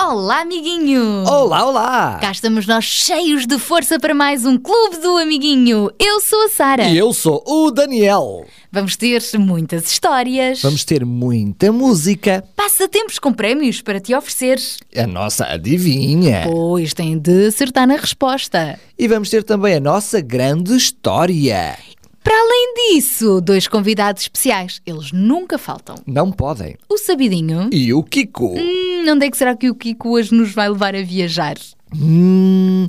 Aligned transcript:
Olá, 0.00 0.40
amiguinho! 0.40 1.24
Olá, 1.26 1.66
olá! 1.66 2.18
Cá 2.22 2.32
estamos 2.32 2.66
nós 2.66 2.84
cheios 2.84 3.46
de 3.46 3.58
força 3.58 3.98
para 4.00 4.14
mais 4.14 4.46
um 4.46 4.56
Clube 4.56 4.96
do 4.96 5.18
Amiguinho. 5.18 5.90
Eu 5.98 6.20
sou 6.20 6.46
a 6.46 6.48
Sara. 6.48 6.84
E 6.84 6.96
eu 6.96 7.12
sou 7.12 7.44
o 7.46 7.70
Daniel. 7.70 8.46
Vamos 8.72 8.96
ter 8.96 9.20
muitas 9.38 9.90
histórias. 9.90 10.62
Vamos 10.62 10.84
ter 10.84 11.04
muita 11.04 11.70
música. 11.70 12.42
Passatempos 12.56 13.18
com 13.18 13.30
prémios 13.32 13.82
para 13.82 14.00
te 14.00 14.14
oferecer. 14.14 14.58
A 14.96 15.06
nossa 15.06 15.44
adivinha. 15.44 16.44
Pois 16.50 16.94
têm 16.94 17.18
de 17.18 17.48
acertar 17.48 17.86
na 17.86 17.96
resposta. 17.96 18.80
E 18.98 19.06
vamos 19.06 19.28
ter 19.28 19.44
também 19.44 19.74
a 19.74 19.80
nossa 19.80 20.20
grande 20.22 20.74
história. 20.74 21.76
Para 22.22 22.34
além 22.38 22.74
disso, 22.94 23.40
dois 23.40 23.66
convidados 23.66 24.22
especiais. 24.22 24.80
Eles 24.86 25.10
nunca 25.12 25.56
faltam. 25.56 25.96
Não 26.06 26.30
podem. 26.30 26.76
O 26.88 26.98
Sabidinho. 26.98 27.70
E 27.72 27.92
o 27.94 28.02
Kiko. 28.02 28.54
Hum, 28.58 29.04
onde 29.08 29.26
é 29.26 29.30
que 29.30 29.36
será 29.36 29.56
que 29.56 29.70
o 29.70 29.74
Kiko 29.74 30.10
hoje 30.10 30.34
nos 30.34 30.52
vai 30.52 30.68
levar 30.68 30.94
a 30.94 31.02
viajar? 31.02 31.56
Hum, 31.96 32.86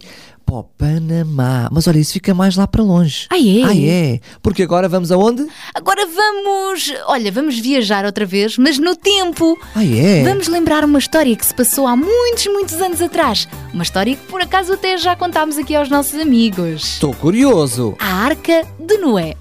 para 0.52 0.60
o 0.60 0.64
Panamá. 0.64 1.70
Mas 1.72 1.88
olha, 1.88 2.00
isso 2.00 2.14
fica 2.14 2.34
mais 2.34 2.58
lá 2.58 2.68
para 2.68 2.84
longe. 2.84 3.28
Ah, 3.30 3.38
é? 3.38 3.64
Ah, 3.64 3.76
é? 3.76 4.20
Porque 4.42 4.64
agora 4.64 4.90
vamos 4.90 5.12
aonde? 5.12 5.48
Agora 5.74 6.06
vamos. 6.06 6.92
Olha, 7.08 7.32
vamos 7.32 7.58
viajar 7.58 8.04
outra 8.06 8.26
vez, 8.26 8.58
mas 8.58 8.78
no 8.78 8.96
tempo. 8.96 9.58
Ah, 9.74 9.86
é? 9.86 10.24
Vamos 10.24 10.48
lembrar 10.48 10.84
uma 10.84 11.00
história 11.00 11.36
que 11.36 11.46
se 11.46 11.56
passou 11.56 11.88
há 11.88 11.96
muitos, 11.96 12.46
muitos 12.48 12.82
anos 12.82 13.02
atrás. 13.02 13.48
Uma 13.74 13.84
história 13.84 14.16
que 14.16 14.28
por 14.28 14.42
acaso 14.42 14.74
até 14.74 14.98
já 14.98 15.16
contámos 15.16 15.58
aqui 15.58 15.74
aos 15.74 15.90
nossos 15.90 16.20
amigos. 16.20 16.84
Estou 16.84 17.14
curioso. 17.14 17.96
A 18.00 18.26
Arca 18.26 18.68
de 18.78 18.98
Noé. 18.98 19.36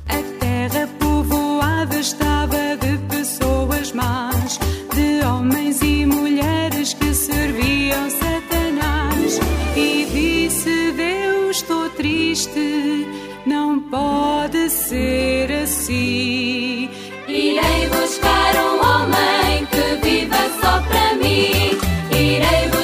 Triste, 12.47 13.07
não 13.47 13.81
pode 13.81 14.71
ser 14.71 15.51
assim. 15.63 16.89
Irei 17.29 17.89
buscar 17.89 18.55
um 18.57 18.81
homem 18.81 19.67
que 19.67 20.09
viva 20.09 20.37
só 20.61 20.81
para 20.83 21.15
mim. 21.17 21.79
Irei 22.13 22.69
buscar 22.69 22.80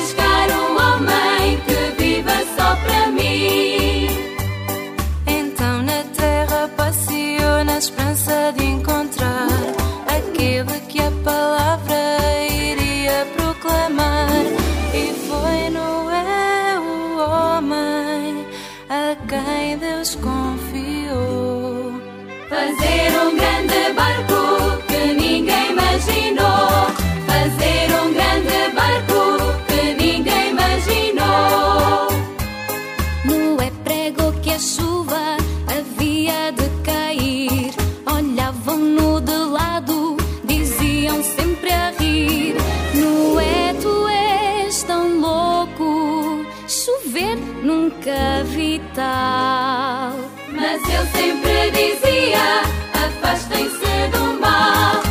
nunca 47.63 48.45
vi 48.45 48.81
tal. 48.95 50.13
Mas 50.53 50.83
ele 50.89 51.07
sempre 51.13 51.71
dizia: 51.71 52.63
Afastem-se 52.93 54.09
do 54.13 54.41
mal. 54.41 55.06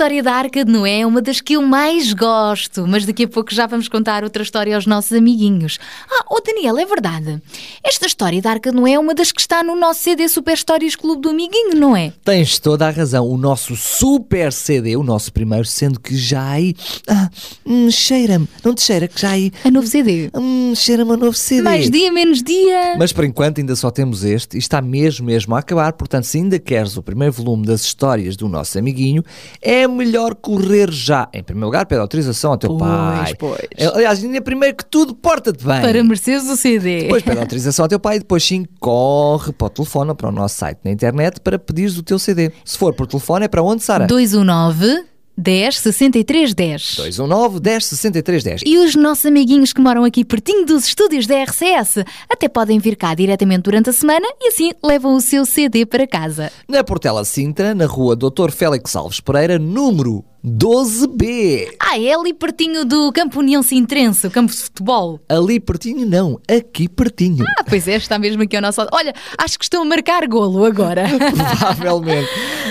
História 0.00 0.22
da 0.22 0.32
Arca 0.32 0.64
de 0.64 0.72
Noé 0.72 1.00
é 1.00 1.06
uma 1.06 1.20
das 1.20 1.42
que 1.42 1.52
eu 1.56 1.60
mais 1.60 2.14
gosto, 2.14 2.86
mas 2.86 3.04
daqui 3.04 3.24
a 3.24 3.28
pouco 3.28 3.54
já 3.54 3.66
vamos 3.66 3.86
contar 3.86 4.24
outra 4.24 4.42
história 4.42 4.74
aos 4.74 4.86
nossos 4.86 5.12
amiguinhos. 5.12 5.78
Ah, 6.10 6.24
oh 6.30 6.40
Daniel, 6.40 6.78
é 6.78 6.86
verdade. 6.86 7.38
Esta 7.84 8.06
história 8.06 8.40
da 8.40 8.52
Arca 8.52 8.70
de 8.70 8.76
Noé 8.78 8.92
é 8.92 8.98
uma 8.98 9.12
das 9.12 9.30
que 9.30 9.42
está 9.42 9.62
no 9.62 9.76
nosso 9.76 10.00
CD 10.00 10.26
Super 10.26 10.54
Histórias 10.54 10.96
Clube 10.96 11.20
do 11.20 11.28
Amiguinho, 11.28 11.76
não 11.76 11.94
é? 11.94 12.14
Tens 12.24 12.58
toda 12.58 12.88
a 12.88 12.90
razão. 12.90 13.28
O 13.28 13.36
nosso 13.36 13.76
super 13.76 14.50
CD, 14.54 14.96
o 14.96 15.02
nosso 15.02 15.30
primeiro, 15.34 15.66
sendo 15.66 16.00
que 16.00 16.16
já 16.16 16.48
aí. 16.48 16.74
Ah, 17.06 17.28
hum, 17.66 17.90
cheira-me. 17.90 18.48
Não 18.64 18.74
te 18.74 18.80
cheira 18.80 19.06
que 19.06 19.20
já 19.20 19.32
aí. 19.32 19.52
A 19.62 19.70
novo 19.70 19.86
CD. 19.86 20.30
Hum, 20.34 20.72
cheira-me 20.74 21.12
a 21.12 21.16
novo 21.18 21.36
CD. 21.36 21.60
Mais 21.60 21.90
dia, 21.90 22.10
menos 22.10 22.42
dia. 22.42 22.96
Mas 22.98 23.12
por 23.12 23.24
enquanto 23.24 23.58
ainda 23.58 23.76
só 23.76 23.90
temos 23.90 24.24
este 24.24 24.56
e 24.56 24.58
está 24.58 24.80
mesmo, 24.80 25.26
mesmo 25.26 25.54
a 25.54 25.58
acabar. 25.58 25.92
Portanto, 25.92 26.24
se 26.24 26.38
ainda 26.38 26.58
queres 26.58 26.96
o 26.96 27.02
primeiro 27.02 27.34
volume 27.34 27.66
das 27.66 27.82
histórias 27.82 28.34
do 28.34 28.48
nosso 28.48 28.78
amiguinho, 28.78 29.22
é 29.60 29.89
melhor 29.90 30.34
correr 30.34 30.90
já. 30.90 31.28
Em 31.32 31.42
primeiro 31.42 31.66
lugar, 31.66 31.86
pede 31.86 32.00
autorização 32.00 32.52
ao 32.52 32.58
teu 32.58 32.70
Pois, 32.76 32.80
pai. 32.80 33.34
pois. 33.38 33.88
Aliás, 33.94 34.22
ainda 34.22 34.40
primeiro 34.40 34.76
que 34.76 34.84
tudo, 34.84 35.14
porta-te 35.14 35.64
bem. 35.64 35.80
Para 35.80 36.02
mereceres 36.04 36.48
o 36.48 36.56
CD. 36.56 37.02
Depois 37.02 37.22
pede 37.22 37.38
autorização 37.40 37.84
ao 37.84 37.88
teu 37.88 38.00
pai 38.00 38.16
e 38.16 38.18
depois 38.20 38.42
sim 38.44 38.64
corre 38.78 39.52
para 39.52 39.66
o 39.66 39.70
telefone 39.70 40.10
ou 40.10 40.16
para 40.16 40.28
o 40.28 40.32
nosso 40.32 40.56
site 40.56 40.78
na 40.84 40.90
internet 40.90 41.40
para 41.40 41.58
pedires 41.58 41.96
o 41.98 42.02
teu 42.02 42.18
CD. 42.18 42.50
Se 42.64 42.76
for 42.78 42.94
por 42.94 43.06
telefone 43.06 43.44
é 43.44 43.48
para 43.48 43.62
onde, 43.62 43.82
Sara? 43.82 44.06
219 44.06 45.09
10 45.40 45.78
63 45.78 46.54
10. 46.54 46.82
219 46.96 47.60
10 47.60 47.84
63 47.86 48.44
10. 48.44 48.62
E 48.66 48.76
os 48.76 48.94
nossos 48.94 49.24
amiguinhos 49.24 49.72
que 49.72 49.80
moram 49.80 50.04
aqui 50.04 50.24
pertinho 50.24 50.66
dos 50.66 50.86
estúdios 50.86 51.26
da 51.26 51.42
RCS 51.42 52.04
até 52.28 52.48
podem 52.48 52.78
vir 52.78 52.94
cá 52.94 53.14
diretamente 53.14 53.62
durante 53.62 53.88
a 53.88 53.92
semana 53.92 54.26
e 54.40 54.48
assim 54.48 54.72
levam 54.84 55.14
o 55.14 55.20
seu 55.20 55.46
CD 55.46 55.86
para 55.86 56.06
casa. 56.06 56.52
Na 56.68 56.84
Portela 56.84 57.24
Sintra, 57.24 57.74
na 57.74 57.86
rua 57.86 58.14
Dr. 58.14 58.50
Félix 58.50 58.94
Alves 58.94 59.20
Pereira, 59.20 59.58
número 59.58 60.24
12B. 60.44 61.68
Ah, 61.78 61.98
é 61.98 62.14
ali 62.14 62.32
pertinho 62.32 62.84
do 62.84 63.12
Campo 63.12 63.40
União 63.40 63.62
Sintrense, 63.62 64.26
o 64.26 64.30
campo 64.30 64.52
de 64.52 64.58
futebol. 64.58 65.20
Ali 65.28 65.60
pertinho 65.60 66.06
não, 66.06 66.40
aqui 66.48 66.88
pertinho. 66.88 67.44
Ah, 67.58 67.64
pois 67.64 67.86
é, 67.86 67.96
está 67.96 68.18
mesmo 68.18 68.42
aqui 68.42 68.56
ao 68.56 68.62
nosso 68.62 68.80
lado. 68.80 68.90
Olha, 68.92 69.14
acho 69.38 69.58
que 69.58 69.64
estão 69.64 69.82
a 69.82 69.84
marcar 69.84 70.26
golo 70.26 70.64
agora. 70.64 71.04
Provavelmente. 71.76 72.28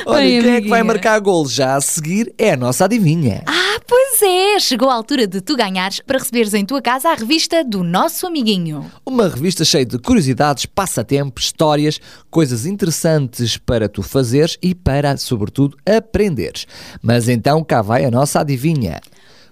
Olha, 0.09 0.21
Bem, 0.21 0.41
quem 0.41 0.51
é 0.55 0.61
que 0.61 0.67
vai 0.69 0.79
amiguinha. 0.79 0.83
marcar 0.83 1.19
gol 1.19 1.47
já 1.47 1.75
a 1.75 1.81
seguir 1.81 2.33
é 2.37 2.51
a 2.53 2.57
nossa 2.57 2.85
adivinha. 2.85 3.43
Ah, 3.45 3.79
pois 3.87 4.21
é! 4.21 4.59
Chegou 4.59 4.89
a 4.89 4.93
altura 4.93 5.27
de 5.27 5.41
tu 5.41 5.55
ganhares 5.55 5.99
para 5.99 6.17
receberes 6.17 6.53
em 6.53 6.65
tua 6.65 6.81
casa 6.81 7.09
a 7.09 7.15
revista 7.15 7.63
do 7.63 7.83
nosso 7.83 8.25
amiguinho. 8.27 8.89
Uma 9.05 9.27
revista 9.27 9.63
cheia 9.63 9.85
de 9.85 9.97
curiosidades, 9.99 10.65
passatempos, 10.65 11.45
histórias, 11.45 11.99
coisas 12.29 12.65
interessantes 12.65 13.57
para 13.57 13.87
tu 13.87 14.01
fazeres 14.03 14.57
e 14.61 14.73
para, 14.75 15.15
sobretudo, 15.17 15.77
aprenderes. 15.85 16.65
Mas 17.01 17.29
então 17.29 17.63
cá 17.63 17.81
vai 17.81 18.05
a 18.05 18.11
nossa 18.11 18.39
adivinha. 18.41 18.99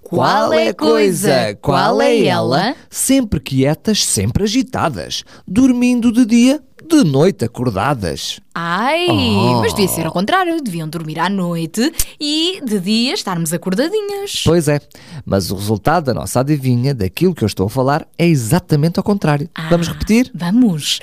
Qual 0.02 0.54
é 0.54 0.70
a 0.70 0.74
coisa? 0.74 1.54
Qual 1.62 2.02
é 2.02 2.24
ela? 2.24 2.74
Sempre 2.90 3.42
quietas, 3.42 4.06
sempre 4.06 4.44
agitadas. 4.44 5.24
Dormindo 5.46 6.14
de 6.14 6.26
dia, 6.26 6.64
de 6.88 7.04
noite 7.04 7.46
acordadas. 7.46 8.40
Ai, 8.54 9.06
Oh. 9.10 9.60
mas 9.62 9.74
devia 9.74 9.88
ser 9.88 10.06
ao 10.06 10.12
contrário. 10.12 10.62
Deviam 10.62 10.88
dormir 10.88 11.20
à 11.20 11.30
noite 11.30 11.92
e 12.20 12.60
de 12.64 12.80
dia 12.80 13.14
estarmos 13.14 13.54
acordadinhas. 13.54 14.42
Pois 14.46 14.68
é, 14.68 14.80
mas 15.26 15.52
o 15.52 15.56
resultado 15.56 16.06
da 16.06 16.14
nossa 16.14 16.40
adivinha, 16.40 16.94
daquilo 16.94 17.36
que 17.36 17.44
eu 17.44 17.48
estou 17.48 17.68
a 17.68 17.70
falar, 17.70 18.08
é 18.18 18.26
exatamente 18.28 18.98
ao 19.00 19.04
contrário. 19.04 19.50
Vamos 19.70 19.88
repetir? 19.88 20.32
Vamos. 20.34 21.00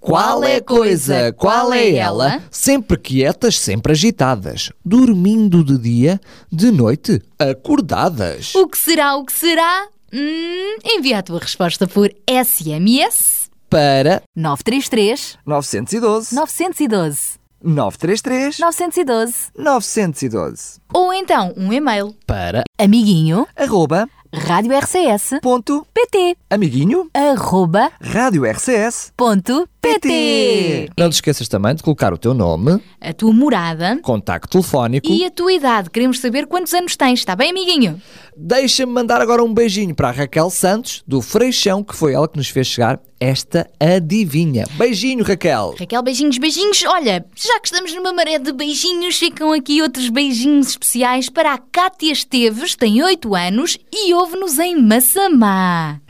Qual 0.00 0.44
é 0.44 0.56
a 0.56 0.62
coisa? 0.62 1.32
Qual 1.32 1.72
é 1.72 1.94
ela? 1.96 2.40
Sempre 2.50 2.96
quietas, 2.96 3.58
sempre 3.58 3.92
agitadas. 3.92 4.70
Dormindo 4.84 5.64
de 5.64 5.76
dia, 5.76 6.20
de 6.52 6.70
noite, 6.70 7.20
acordadas. 7.38 8.54
O 8.54 8.68
que 8.68 8.78
será? 8.78 9.16
O 9.16 9.24
que 9.24 9.32
será? 9.32 9.86
Hum, 10.12 10.76
envia 10.84 11.18
a 11.18 11.22
tua 11.22 11.38
resposta 11.38 11.86
por 11.86 12.10
SMS 12.26 13.37
Para 13.68 14.22
933 14.34 15.38
912 15.44 16.34
912 16.34 17.38
933 17.62 18.58
912 18.58 19.34
912. 19.56 20.80
ou 20.94 21.12
então 21.12 21.52
um 21.56 21.70
e-mail. 21.72 22.14
Para 22.26 22.62
Amiguinho 22.78 23.46
arroba 23.54 24.08
Rádio 24.32 24.76
RCS 24.78 25.38
ponto 25.42 25.86
PT 25.94 26.36
amiguinho 26.50 27.08
arroba 27.14 27.90
rádio 28.00 28.44
RCS 28.44 29.10
ponto 29.16 29.66
PT 29.80 30.90
Não 30.98 31.08
te 31.08 31.14
esqueças 31.14 31.48
também 31.48 31.74
de 31.74 31.82
colocar 31.82 32.12
o 32.12 32.18
teu 32.18 32.34
nome, 32.34 32.78
a 33.00 33.12
tua 33.14 33.32
morada 33.32 33.98
contacto 34.02 34.50
telefónico. 34.50 35.08
e 35.10 35.24
a 35.24 35.30
tua 35.30 35.50
idade. 35.52 35.88
Queremos 35.88 36.20
saber 36.20 36.46
quantos 36.46 36.74
anos 36.74 36.94
tens, 36.94 37.20
está 37.20 37.34
bem, 37.34 37.50
amiguinho? 37.50 38.00
Deixa-me 38.40 38.92
mandar 38.92 39.20
agora 39.20 39.42
um 39.42 39.52
beijinho 39.52 39.92
para 39.92 40.10
a 40.10 40.12
Raquel 40.12 40.48
Santos, 40.48 41.02
do 41.04 41.20
Freixão, 41.20 41.82
que 41.82 41.96
foi 41.96 42.12
ela 42.12 42.28
que 42.28 42.36
nos 42.36 42.48
fez 42.48 42.68
chegar 42.68 43.00
esta 43.20 43.68
adivinha. 43.80 44.64
Beijinho, 44.76 45.24
Raquel. 45.24 45.74
Raquel, 45.78 46.02
beijinhos, 46.02 46.38
beijinhos. 46.38 46.84
Olha, 46.86 47.24
já 47.34 47.58
que 47.58 47.66
estamos 47.66 47.92
numa 47.92 48.12
maré 48.12 48.38
de 48.38 48.52
beijinhos, 48.52 49.18
ficam 49.18 49.52
aqui 49.52 49.82
outros 49.82 50.08
beijinhos 50.08 50.68
especiais 50.68 51.28
para 51.28 51.54
a 51.54 51.58
Cátia 51.58 52.12
Esteves, 52.12 52.76
tem 52.76 53.02
8 53.02 53.34
anos 53.34 53.76
e 53.92 54.14
ouve-nos 54.14 54.58
em 54.58 54.80
Massamá. 54.80 56.00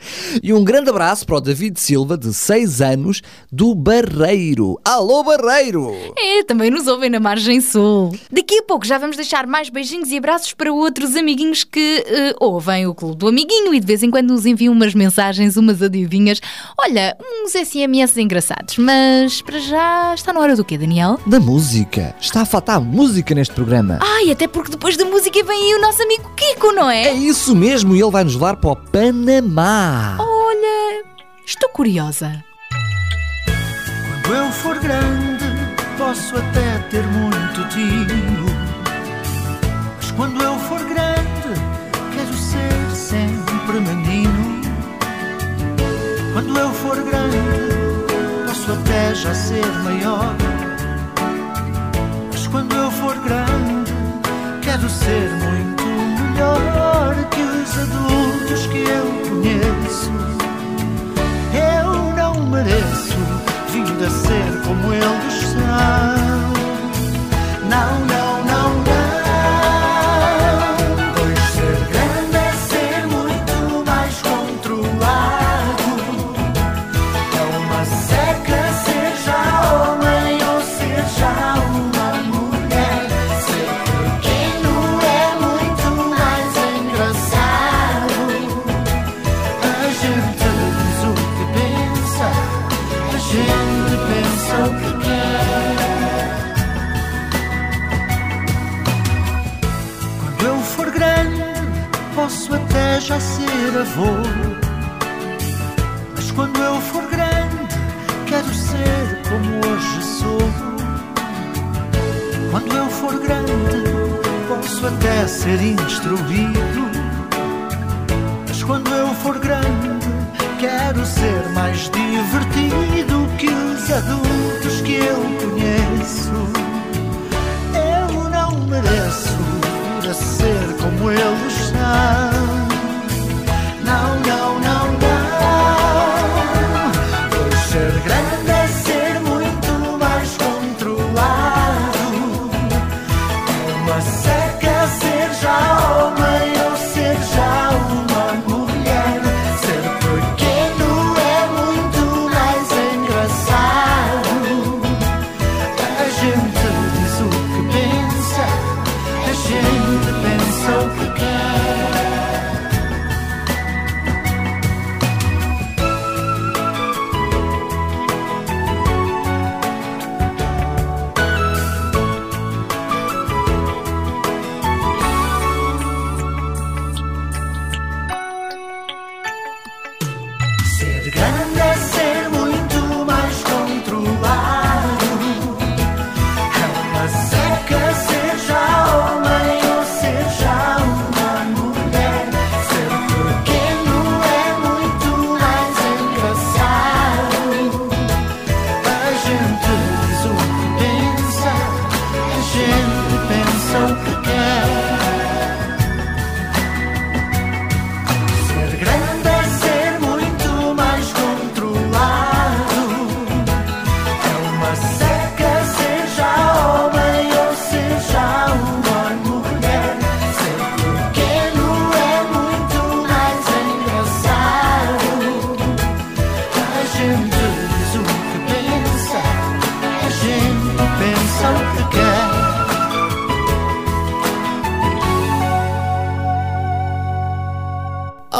E 0.43 0.53
um 0.53 0.63
grande 0.63 0.91
abraço 0.91 1.25
para 1.25 1.37
o 1.37 1.41
David 1.41 1.79
Silva, 1.79 2.15
de 2.15 2.31
6 2.31 2.81
anos, 2.81 3.21
do 3.51 3.73
Barreiro. 3.73 4.79
Alô, 4.85 5.23
Barreiro! 5.23 5.91
É, 6.15 6.43
também 6.43 6.69
nos 6.69 6.85
ouvem 6.85 7.09
na 7.09 7.19
Margem 7.19 7.59
Sul. 7.59 8.15
Daqui 8.31 8.59
a 8.59 8.63
pouco 8.63 8.85
já 8.85 8.99
vamos 8.99 9.15
deixar 9.15 9.47
mais 9.47 9.69
beijinhos 9.69 10.11
e 10.11 10.17
abraços 10.17 10.53
para 10.53 10.71
outros 10.71 11.15
amiguinhos 11.15 11.63
que 11.63 12.05
eh, 12.19 12.35
ouvem 12.39 12.85
o 12.87 12.93
Clube 12.93 13.15
do 13.17 13.27
Amiguinho 13.27 13.73
e 13.73 13.79
de 13.79 13.85
vez 13.85 14.03
em 14.03 14.11
quando 14.11 14.29
nos 14.31 14.45
enviam 14.45 14.73
umas 14.73 14.93
mensagens, 14.93 15.55
umas 15.57 15.81
adivinhas. 15.81 16.39
Olha, 16.79 17.15
uns 17.21 17.51
SMS 17.53 18.17
engraçados. 18.17 18.77
Mas 18.77 19.41
para 19.41 19.59
já 19.59 20.13
está 20.13 20.33
na 20.33 20.39
hora 20.39 20.55
do 20.55 20.63
quê, 20.65 20.77
Daniel? 20.77 21.19
Da 21.25 21.39
música. 21.39 22.15
Está 22.19 22.41
a 22.41 22.45
faltar 22.45 22.79
música 22.81 23.33
neste 23.33 23.53
programa. 23.53 23.99
Ai, 24.01 24.31
até 24.31 24.47
porque 24.47 24.71
depois 24.71 24.97
da 24.97 25.05
música 25.05 25.43
vem 25.43 25.63
aí 25.71 25.75
o 25.75 25.81
nosso 25.81 26.01
amigo 26.03 26.29
Kiko, 26.35 26.71
não 26.73 26.89
É 26.89 27.09
é? 27.09 27.13
isso 27.13 27.55
mesmo, 27.55 27.95
e 27.95 28.01
ele 28.01 28.11
vai 28.11 28.23
nos 28.23 28.33
levar 28.33 28.55
para 28.57 28.71
o 28.71 28.75
Panamá. 28.75 30.17
Olha, 30.19 31.03
estou 31.45 31.69
curiosa. 31.69 32.43
Quando 34.25 34.35
eu 34.37 34.51
for 34.51 34.77
grande, 34.79 35.45
posso 35.97 36.35
até 36.37 36.77
ter 36.91 37.03
muito 37.07 37.67
tino. 37.69 38.45
Mas 39.97 40.11
quando 40.11 40.41
eu 40.41 40.57
for 40.59 40.79
grande, 40.85 41.38
sempre 43.69 43.79
menino. 43.81 44.61
Quando 46.33 46.57
eu 46.57 46.71
for 46.71 46.95
grande, 47.03 47.37
posso 48.47 48.71
até 48.71 49.13
já 49.13 49.33
ser 49.33 49.65
maior. 49.83 50.35
Mas 52.31 52.47
quando 52.47 52.75
eu 52.75 52.91
for 52.91 53.15
grande, 53.17 53.93
quero 54.61 54.89
ser 54.89 55.29
muito 55.29 55.83
melhor 56.33 57.15
que 57.29 57.41
os 57.41 57.77
adultos 57.77 58.65
que 58.67 58.79
eu 58.79 59.05
conheço. 59.29 60.11
Eu 61.53 62.15
não 62.15 62.45
mereço 62.47 63.38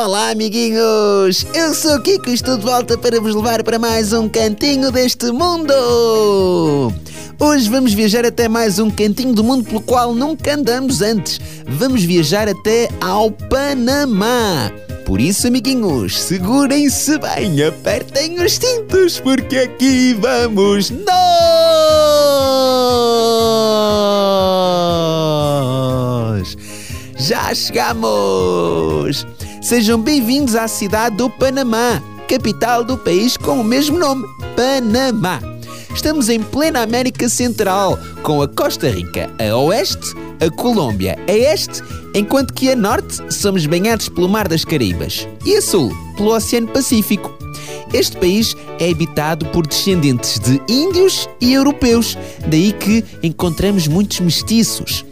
Olá, 0.01 0.29
amiguinhos! 0.29 1.46
Eu 1.53 1.74
sou 1.74 1.98
o 1.98 2.01
Kiko 2.01 2.29
e 2.29 2.34
estou 2.34 2.58
de 2.58 2.63
volta 2.63 2.98
para 2.98 3.20
vos 3.20 3.36
levar 3.36 3.62
para 3.63 3.77
mais 3.77 4.13
um 4.13 4.29
cantinho 4.29 4.94
deste 4.94 5.29
mundo! 5.29 5.74
Hoje 7.38 7.70
vamos 7.70 7.91
viajar 7.91 8.25
até 8.25 8.48
mais 8.48 8.79
um 8.79 8.89
cantinho 8.89 9.34
do 9.34 9.44
mundo 9.44 9.65
pelo 9.65 9.82
qual 9.82 10.15
nunca 10.15 10.56
andamos 10.56 11.01
antes. 11.01 11.41
Vamos 11.68 12.01
viajar 12.06 12.48
até 12.48 12.88
ao 13.01 13.29
Panamá. 13.29 14.72
Por 15.06 15.20
isso, 15.20 15.48
amiguinhos, 15.48 16.18
segurem-se 16.18 17.18
bem, 17.18 17.62
apertem 17.62 18.41
os 18.41 18.53
cintos, 18.53 19.20
porque 19.20 19.58
aqui 19.58 20.13
vamos 20.13 20.91
nós! 20.91 21.10
Já 27.18 27.53
chegamos! 27.53 29.27
Sejam 29.62 30.01
bem-vindos 30.01 30.56
à 30.56 30.70
cidade 30.70 31.18
do 31.18 31.30
Panamá, 31.30 32.01
capital 32.30 32.82
do 32.82 32.98
país 32.98 33.36
com 33.36 33.60
o 33.60 33.63
mesmo 33.63 34.00
nome, 34.00 34.25
Panamá. 34.56 35.42
Estamos 35.94 36.30
em 36.30 36.42
plena 36.42 36.82
América 36.82 37.28
Central, 37.28 38.00
com 38.24 38.42
a 38.42 38.48
Costa 38.48 38.89
Rica 38.89 39.30
a 39.38 39.56
oeste, 39.58 40.16
a 40.39 40.50
Colômbia 40.50 41.20
a 41.28 41.32
este, 41.32 41.84
enquanto 42.16 42.54
que 42.54 42.72
a 42.72 42.75
norte 42.75 43.22
somos 43.34 43.66
banhados 43.66 44.08
pelo 44.08 44.30
Mar 44.30 44.48
das 44.48 44.63
Caraíbas 44.63 45.28
e 45.46 45.58
a 45.58 45.62
sul 45.62 45.92
pelo 46.16 46.34
Oceano 46.34 46.70
Pacífico. 46.70 47.38
Este 47.92 48.16
país 48.18 48.56
é 48.80 48.89
habitado 48.89 49.46
por 49.48 49.68
descendentes 49.68 50.39
de 50.39 50.62
índios 50.70 51.28
e 51.42 51.54
europeus, 51.54 52.18
daí 52.48 52.72
que 52.72 53.04
encontramos 53.22 53.88
muitos 53.88 54.22
mestiços. 54.22 55.04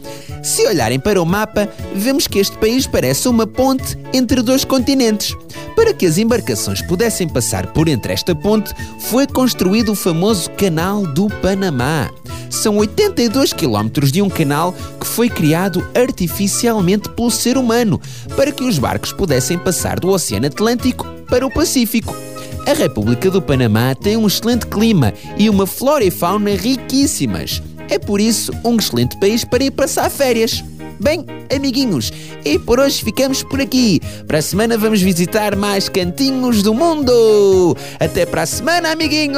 Se 0.48 0.66
olharem 0.66 0.98
para 0.98 1.22
o 1.22 1.26
mapa, 1.26 1.68
vemos 1.94 2.26
que 2.26 2.40
este 2.40 2.58
país 2.58 2.88
parece 2.88 3.28
uma 3.28 3.46
ponte 3.46 3.98
entre 4.14 4.42
dois 4.42 4.64
continentes. 4.64 5.36
Para 5.76 5.94
que 5.94 6.06
as 6.06 6.18
embarcações 6.18 6.82
pudessem 6.82 7.28
passar 7.28 7.68
por 7.74 7.90
entre 7.90 8.14
esta 8.14 8.34
ponte, 8.34 8.74
foi 8.98 9.28
construído 9.28 9.92
o 9.92 9.96
famoso 9.96 10.50
Canal 10.52 11.06
do 11.06 11.28
Panamá. 11.28 12.10
São 12.50 12.78
82 12.78 13.52
quilómetros 13.52 14.10
de 14.10 14.22
um 14.22 14.30
canal 14.30 14.74
que 14.98 15.06
foi 15.06 15.30
criado 15.30 15.86
artificialmente 15.94 17.10
pelo 17.10 17.30
ser 17.30 17.58
humano 17.58 18.00
para 18.38 18.50
que 18.50 18.64
os 18.64 18.80
barcos 18.80 19.12
pudessem 19.12 19.60
passar 19.60 20.00
do 20.00 20.08
Oceano 20.08 20.48
Atlântico 20.48 21.06
para 21.30 21.46
o 21.46 21.52
Pacífico. 21.52 22.16
A 22.66 22.72
República 22.72 23.30
do 23.30 23.42
Panamá 23.42 23.94
tem 23.94 24.16
um 24.16 24.26
excelente 24.26 24.66
clima 24.66 25.14
e 25.38 25.50
uma 25.50 25.68
flora 25.68 26.06
e 26.06 26.10
fauna 26.10 26.52
riquíssimas. 26.52 27.62
É 27.90 27.98
por 28.00 28.20
isso 28.20 28.52
um 28.64 28.76
excelente 28.76 29.18
país 29.20 29.44
para 29.44 29.64
ir 29.64 29.72
passar 29.72 30.10
férias. 30.10 30.64
Bem, 31.00 31.26
amiguinhos, 31.56 32.12
e 32.44 32.58
por 32.58 32.80
hoje 32.80 33.04
ficamos 33.04 33.44
por 33.44 33.62
aqui. 33.62 34.02
Para 34.26 34.40
a 34.40 34.42
semana 34.42 34.78
vamos 34.78 35.02
visitar 35.02 35.56
mais 35.56 35.88
cantinhos 35.88 36.64
do 36.64 36.74
mundo. 36.74 37.78
Até 38.00 38.26
para 38.26 38.42
a 38.44 38.46
semana, 38.48 38.92
amiguinhos! 38.92 39.38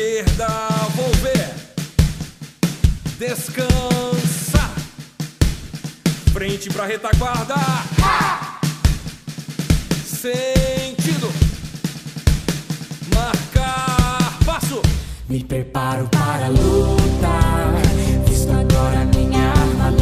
Esquerda, 0.00 0.48
vou 0.94 1.10
ver. 1.16 1.50
Descansa. 3.18 4.70
Frente 6.32 6.70
pra 6.70 6.86
retaguarda. 6.86 7.54
Sentido. 10.02 11.30
Marcar 13.14 14.38
passo. 14.46 14.80
Me 15.28 15.44
preparo 15.44 16.08
para 16.08 16.48
lutar. 16.48 17.74
Visto 18.26 18.52
agora 18.52 19.04
minha 19.04 19.50
armadura 19.50 19.99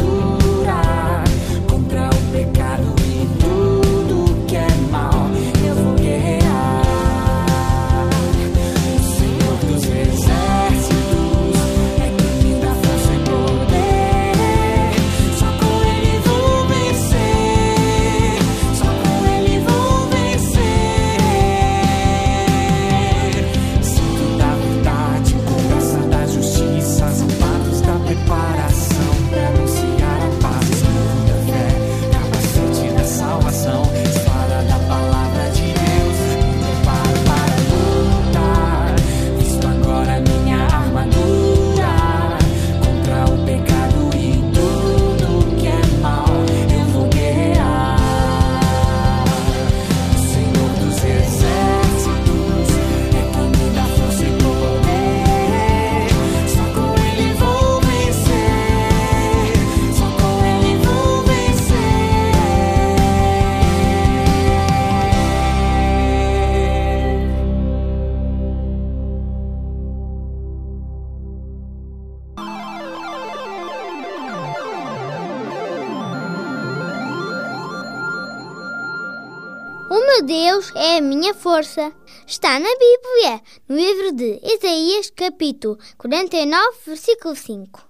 Meu 80.19 80.25
Deus 80.25 80.69
é 80.75 80.97
a 80.97 81.01
minha 81.01 81.33
força. 81.33 81.93
Está 82.27 82.59
na 82.59 82.67
Bíblia, 82.67 83.41
no 83.69 83.75
livro 83.77 84.11
de 84.11 84.37
Isaías, 84.43 85.09
capítulo 85.15 85.79
49, 85.97 86.77
versículo 86.85 87.33
5. 87.33 87.88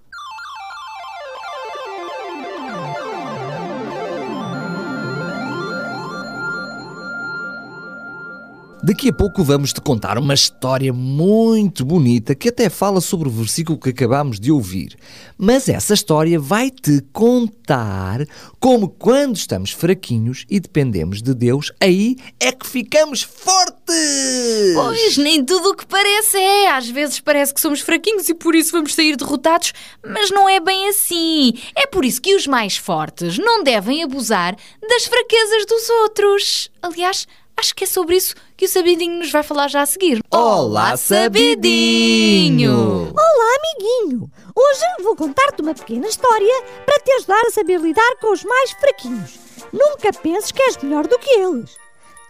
Daqui 8.90 9.08
a 9.08 9.12
pouco 9.12 9.44
vamos 9.44 9.72
te 9.72 9.80
contar 9.80 10.18
uma 10.18 10.34
história 10.34 10.92
muito 10.92 11.84
bonita 11.84 12.34
que 12.34 12.48
até 12.48 12.68
fala 12.68 13.00
sobre 13.00 13.28
o 13.28 13.30
versículo 13.30 13.78
que 13.78 13.90
acabamos 13.90 14.40
de 14.40 14.50
ouvir. 14.50 14.96
Mas 15.38 15.68
essa 15.68 15.94
história 15.94 16.40
vai 16.40 16.72
te 16.72 17.00
contar 17.12 18.26
como 18.58 18.88
quando 18.88 19.36
estamos 19.36 19.70
fraquinhos 19.70 20.44
e 20.50 20.58
dependemos 20.58 21.22
de 21.22 21.32
Deus, 21.34 21.70
aí 21.80 22.16
é 22.40 22.50
que 22.50 22.66
ficamos 22.66 23.22
fortes! 23.22 24.74
Pois, 24.74 25.16
nem 25.18 25.44
tudo 25.44 25.70
o 25.70 25.76
que 25.76 25.86
parece 25.86 26.36
é. 26.36 26.72
Às 26.72 26.88
vezes 26.88 27.20
parece 27.20 27.54
que 27.54 27.60
somos 27.60 27.80
fraquinhos 27.80 28.28
e 28.28 28.34
por 28.34 28.56
isso 28.56 28.72
vamos 28.72 28.92
sair 28.92 29.14
derrotados, 29.14 29.72
mas 30.04 30.32
não 30.32 30.48
é 30.48 30.58
bem 30.58 30.88
assim. 30.88 31.52
É 31.76 31.86
por 31.86 32.04
isso 32.04 32.20
que 32.20 32.34
os 32.34 32.48
mais 32.48 32.76
fortes 32.76 33.38
não 33.38 33.62
devem 33.62 34.02
abusar 34.02 34.56
das 34.82 35.04
fraquezas 35.04 35.64
dos 35.64 35.88
outros. 35.90 36.70
Aliás, 36.82 37.24
Acho 37.60 37.74
que 37.74 37.84
é 37.84 37.86
sobre 37.86 38.16
isso 38.16 38.34
que 38.56 38.64
o 38.64 38.68
Sabidinho 38.68 39.18
nos 39.18 39.30
vai 39.30 39.42
falar 39.42 39.68
já 39.68 39.82
a 39.82 39.86
seguir. 39.86 40.22
Olá, 40.30 40.96
Sabidinho! 40.96 42.72
Olá, 43.12 43.56
amiguinho! 43.58 44.30
Hoje 44.56 45.02
vou 45.02 45.14
contar-te 45.14 45.60
uma 45.60 45.74
pequena 45.74 46.08
história 46.08 46.62
para 46.86 46.98
te 47.00 47.12
ajudar 47.12 47.42
a 47.46 47.50
saber 47.50 47.78
lidar 47.78 48.16
com 48.18 48.32
os 48.32 48.42
mais 48.44 48.70
fraquinhos. 48.70 49.38
Nunca 49.70 50.10
penses 50.10 50.50
que 50.50 50.62
és 50.62 50.78
melhor 50.78 51.06
do 51.06 51.18
que 51.18 51.28
eles. 51.38 51.76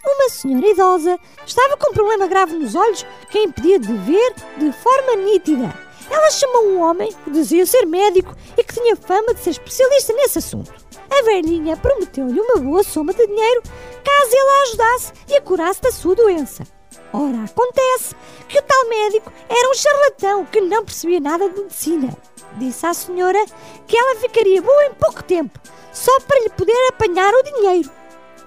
Uma 0.04 0.30
senhora 0.30 0.66
idosa 0.66 1.16
estava 1.46 1.76
com 1.76 1.92
um 1.92 1.94
problema 1.94 2.26
grave 2.26 2.56
nos 2.56 2.74
olhos 2.74 3.06
que 3.30 3.38
a 3.38 3.44
impedia 3.44 3.78
de 3.78 3.92
ver 3.98 4.34
de 4.58 4.72
forma 4.72 5.14
nítida. 5.14 5.72
Ela 6.10 6.30
chamou 6.32 6.70
um 6.70 6.80
homem 6.80 7.14
que 7.22 7.30
dizia 7.30 7.64
ser 7.66 7.86
médico 7.86 8.34
e 8.58 8.64
que 8.64 8.74
tinha 8.74 8.96
fama 8.96 9.32
de 9.32 9.44
ser 9.44 9.50
especialista 9.50 10.12
nesse 10.12 10.38
assunto. 10.38 10.74
A 11.08 11.22
velhinha 11.22 11.76
prometeu-lhe 11.76 12.40
uma 12.40 12.56
boa 12.56 12.82
soma 12.82 13.12
de 13.14 13.24
dinheiro 13.28 13.62
caso 14.00 14.32
ele 14.32 14.50
a 14.50 14.62
ajudasse 14.62 15.12
e 15.28 15.34
a 15.36 15.40
curasse 15.40 15.80
da 15.82 15.92
sua 15.92 16.14
doença. 16.14 16.64
Ora, 17.12 17.44
acontece 17.44 18.14
que 18.48 18.58
o 18.58 18.62
tal 18.62 18.88
médico 18.88 19.32
era 19.48 19.70
um 19.70 19.74
charlatão 19.74 20.44
que 20.46 20.60
não 20.60 20.84
percebia 20.84 21.20
nada 21.20 21.48
de 21.48 21.60
medicina. 21.60 22.16
Disse 22.56 22.86
à 22.86 22.94
senhora 22.94 23.44
que 23.86 23.96
ela 23.96 24.16
ficaria 24.16 24.62
boa 24.62 24.86
em 24.86 24.94
pouco 24.94 25.22
tempo, 25.22 25.58
só 25.92 26.18
para 26.20 26.40
lhe 26.40 26.50
poder 26.50 26.76
apanhar 26.88 27.32
o 27.32 27.42
dinheiro. 27.42 27.90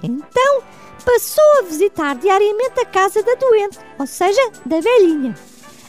Então 0.02 0.64
passou 1.06 1.60
a 1.60 1.64
visitar 1.64 2.16
diariamente 2.16 2.80
a 2.80 2.86
casa 2.86 3.22
da 3.24 3.36
doente, 3.36 3.80
ou 4.00 4.08
seja, 4.08 4.42
da 4.66 4.80
velhinha. 4.80 5.36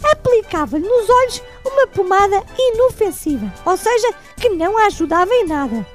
Aplicava-lhe 0.02 0.86
nos 0.86 1.08
olhos 1.08 1.42
uma 1.64 1.86
pomada 1.86 2.42
inofensiva, 2.58 3.52
ou 3.64 3.76
seja, 3.76 4.14
que 4.36 4.48
não 4.50 4.76
a 4.78 4.86
ajudava 4.86 5.32
em 5.32 5.46
nada. 5.46 5.86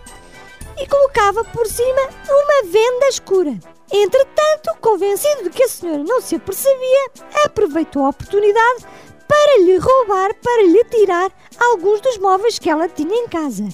E 0.82 0.88
colocava 0.88 1.44
por 1.46 1.68
cima 1.68 2.02
uma 2.30 2.72
venda 2.72 3.08
escura. 3.08 3.60
Entretanto, 3.92 4.78
convencido 4.82 5.44
de 5.44 5.50
que 5.50 5.64
a 5.64 5.68
senhora 5.68 6.04
não 6.04 6.22
se 6.22 6.36
apercebia, 6.36 7.12
aproveitou 7.44 8.06
a 8.06 8.10
oportunidade 8.10 8.86
para 9.28 9.60
lhe 9.60 9.78
roubar, 9.78 10.34
para 10.36 10.64
lhe 10.64 10.84
tirar 10.86 11.32
alguns 11.60 12.02
dos 12.02 12.18
móveis 12.18 12.58
que 12.58 12.70
ela 12.70 12.88
tinha 12.88 13.16
em 13.16 13.28
casa. 13.28 13.68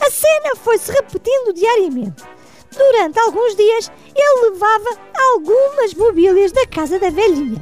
A 0.00 0.10
cena 0.10 0.56
foi-se 0.56 0.90
repetindo 0.92 1.52
diariamente. 1.52 2.22
Durante 2.76 3.18
alguns 3.20 3.54
dias, 3.54 3.90
ele 4.14 4.50
levava 4.50 4.98
algumas 5.32 5.94
mobílias 5.94 6.52
da 6.52 6.66
casa 6.66 6.98
da 6.98 7.10
velhinha. 7.10 7.60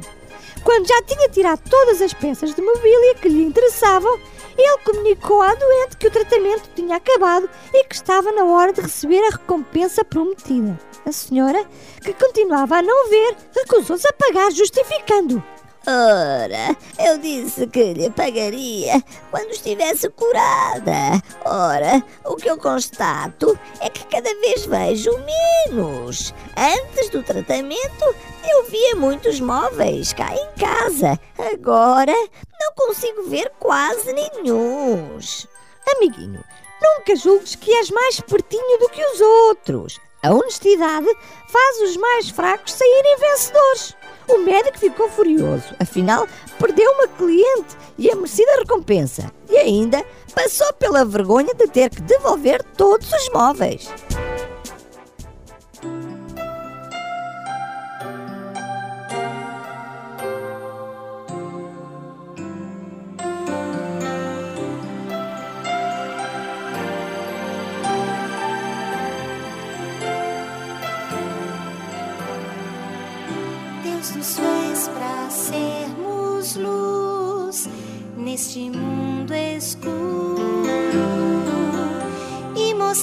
Quando 0.63 0.87
já 0.87 1.01
tinha 1.03 1.29
tirado 1.29 1.61
todas 1.69 2.01
as 2.01 2.13
peças 2.13 2.55
de 2.55 2.61
mobília 2.61 3.15
que 3.15 3.29
lhe 3.29 3.43
interessavam, 3.43 4.19
ele 4.57 4.77
comunicou 4.83 5.41
à 5.41 5.53
doente 5.55 5.97
que 5.97 6.07
o 6.07 6.11
tratamento 6.11 6.69
tinha 6.75 6.97
acabado 6.97 7.49
e 7.73 7.83
que 7.85 7.95
estava 7.95 8.31
na 8.31 8.45
hora 8.45 8.73
de 8.73 8.81
receber 8.81 9.21
a 9.25 9.31
recompensa 9.31 10.03
prometida. 10.05 10.79
A 11.05 11.11
senhora, 11.11 11.65
que 12.01 12.13
continuava 12.13 12.77
a 12.77 12.81
não 12.81 13.09
ver, 13.09 13.35
recusou-se 13.55 14.07
a 14.07 14.13
pagar, 14.13 14.51
justificando. 14.51 15.43
Ora, 15.85 16.77
eu 16.97 17.17
disse 17.17 17.67
que 17.67 17.93
lhe 17.93 18.09
pagaria 18.09 19.03
quando 19.29 19.51
estivesse 19.51 20.09
curada. 20.11 21.21
Ora, 21.43 22.01
o 22.23 22.37
que 22.37 22.49
eu 22.49 22.57
constato 22.57 23.59
é 23.81 23.89
que 23.89 24.05
cada 24.05 24.33
vez 24.39 24.65
vejo 24.65 25.11
menos. 25.67 26.33
Antes 26.55 27.09
do 27.09 27.21
tratamento, 27.21 28.15
eu 28.49 28.63
via 28.65 28.95
muitos 28.95 29.39
móveis 29.39 30.13
cá 30.13 30.33
em 30.33 30.59
casa. 30.59 31.19
Agora, 31.37 32.13
não 32.59 32.73
consigo 32.75 33.23
ver 33.23 33.51
quase 33.59 34.11
nenhuns. 34.13 35.47
Amiguinho, 35.95 36.43
nunca 36.81 37.15
julgues 37.15 37.55
que 37.55 37.73
és 37.73 37.89
mais 37.89 38.19
pertinho 38.19 38.79
do 38.79 38.89
que 38.89 39.03
os 39.03 39.21
outros. 39.21 39.99
A 40.21 40.31
honestidade 40.33 41.07
faz 41.49 41.81
os 41.81 41.97
mais 41.97 42.29
fracos 42.29 42.73
saírem 42.73 43.17
vencedores. 43.17 43.95
O 44.29 44.37
médico 44.37 44.79
ficou 44.79 45.09
furioso, 45.09 45.75
afinal 45.79 46.27
perdeu 46.57 46.89
uma 46.91 47.09
cliente 47.09 47.75
e 47.97 48.09
a 48.09 48.15
merecida 48.15 48.57
recompensa. 48.57 49.31
E 49.49 49.57
ainda 49.57 50.03
passou 50.33 50.71
pela 50.73 51.03
vergonha 51.03 51.53
de 51.53 51.67
ter 51.67 51.89
que 51.89 52.01
devolver 52.01 52.63
todos 52.77 53.11
os 53.11 53.29
móveis. 53.33 53.89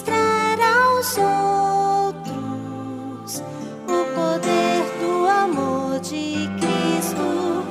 Mostrar 0.01 0.59
aos 0.61 1.19
outros 2.09 3.43
o 3.87 4.05
poder 4.15 4.83
do 5.01 5.29
amor 5.29 6.01
de 6.01 6.49
Cristo 6.59 7.67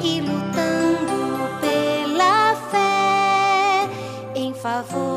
e 0.00 0.20
lutando 0.20 1.48
pela 1.60 2.54
fé 2.70 3.88
em 4.36 4.54
favor 4.54 5.13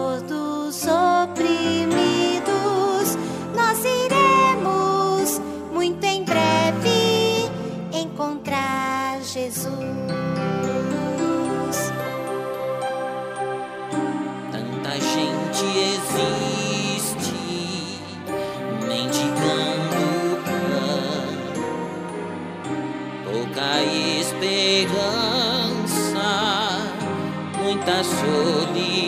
muita 28.04 29.07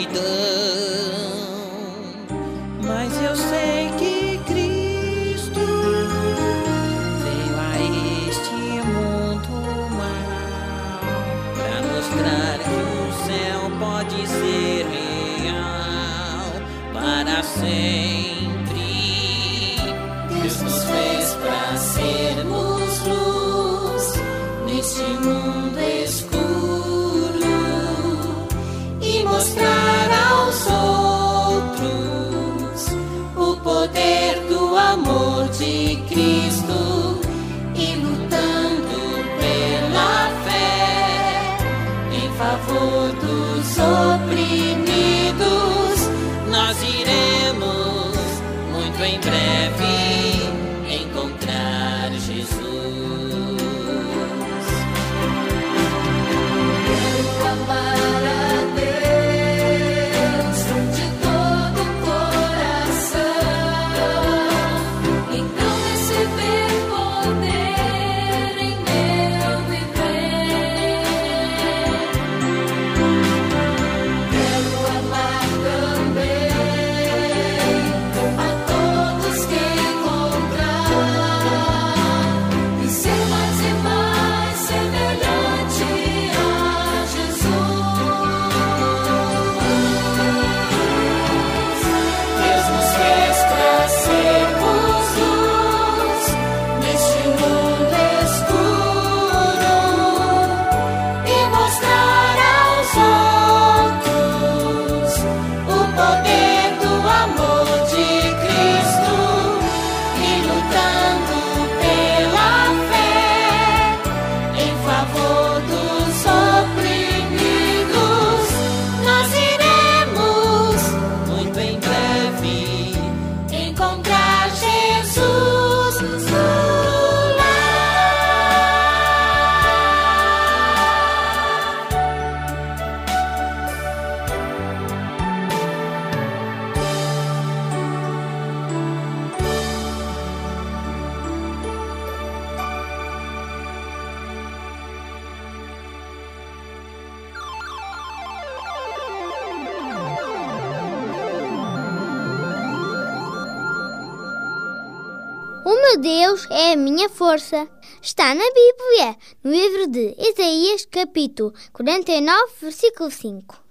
O 155.66 155.70
meu 155.70 155.98
Deus 156.00 156.48
é 156.50 156.74
a 156.74 156.78
minha 156.78 157.10
força. 157.10 157.68
Está 158.02 158.34
na 158.34 158.44
Bíblia, 158.44 159.18
no 159.44 159.52
livro 159.52 159.88
de 159.88 160.16
Isaías, 160.18 160.86
capítulo 160.86 161.54
49, 161.74 162.54
versículo 162.62 163.12
5. 163.12 163.69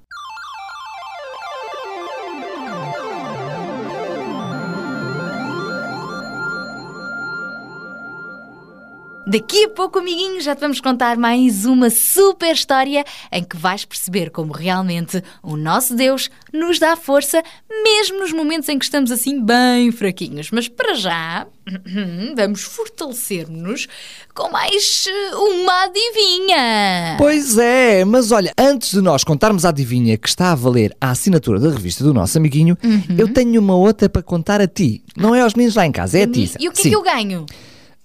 Daqui 9.31 9.65
a 9.65 9.69
pouco, 9.69 9.99
amiguinhos, 9.99 10.43
já 10.43 10.55
te 10.57 10.61
vamos 10.61 10.81
contar 10.81 11.19
mais 11.19 11.67
uma 11.67 11.91
super 11.91 12.51
história 12.55 13.05
em 13.31 13.45
que 13.45 13.59
vais 13.59 13.85
perceber 13.85 14.31
como 14.31 14.55
realmente 14.55 15.23
o 15.43 15.55
nosso 15.55 15.95
Deus 15.95 16.31
nos 16.51 16.79
dá 16.79 16.97
força, 16.97 17.43
mesmo 17.85 18.21
nos 18.21 18.33
momentos 18.33 18.71
em 18.71 18.79
que 18.79 18.87
estamos 18.87 19.11
assim 19.13 19.45
bem 19.45 19.93
fraquinhos. 19.93 20.51
Mas 20.51 20.67
para 20.67 20.95
já, 20.95 21.47
vamos 22.35 22.63
fortalecer-nos 22.63 23.87
com 24.35 24.51
mais 24.51 25.05
eh, 25.07 25.37
uma 25.37 25.85
adivinha. 25.85 27.17
Pois 27.19 27.59
é, 27.59 28.07
mas 28.07 28.33
olha, 28.33 28.51
antes 28.59 28.93
de 28.93 29.03
nós 29.03 29.25
contarmos 29.25 29.67
a 29.67 29.69
adivinha 29.69 30.17
que 30.17 30.29
está 30.29 30.53
a 30.53 30.55
valer 30.55 30.97
a 30.99 31.11
assinatura 31.11 31.61
da 31.61 31.69
revista 31.69 32.03
do 32.03 32.15
nosso 32.15 32.39
amiguinho, 32.39 32.79
Uhum. 32.83 33.17
eu 33.19 33.31
tenho 33.31 33.61
uma 33.61 33.77
outra 33.77 34.09
para 34.09 34.23
contar 34.23 34.61
a 34.63 34.67
ti. 34.67 35.03
Não 35.15 35.35
é 35.35 35.43
aos 35.43 35.53
meninos 35.53 35.75
lá 35.77 35.85
em 35.85 35.93
casa, 35.93 36.19
é 36.19 36.23
a 36.23 36.27
ti. 36.27 36.51
E 36.59 36.67
o 36.69 36.73
que 36.73 36.81
é 36.81 36.83
Sim. 36.85 36.89
que 36.89 36.97
eu 36.97 37.03
ganho? 37.03 37.45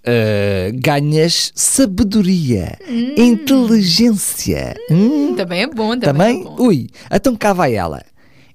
Uh, 0.05 0.71
ganhas 0.81 1.51
sabedoria, 1.55 2.77
Hum. 2.89 3.13
inteligência. 3.17 4.75
Hum, 4.91 5.33
Também 5.35 5.61
é 5.61 5.67
bom, 5.67 5.97
também. 5.97 6.01
também? 6.01 6.41
é 6.41 6.43
bom. 6.43 6.55
Ui, 6.67 6.89
então 7.11 7.35
cá 7.35 7.53
vai 7.53 7.73
ela. 7.75 8.01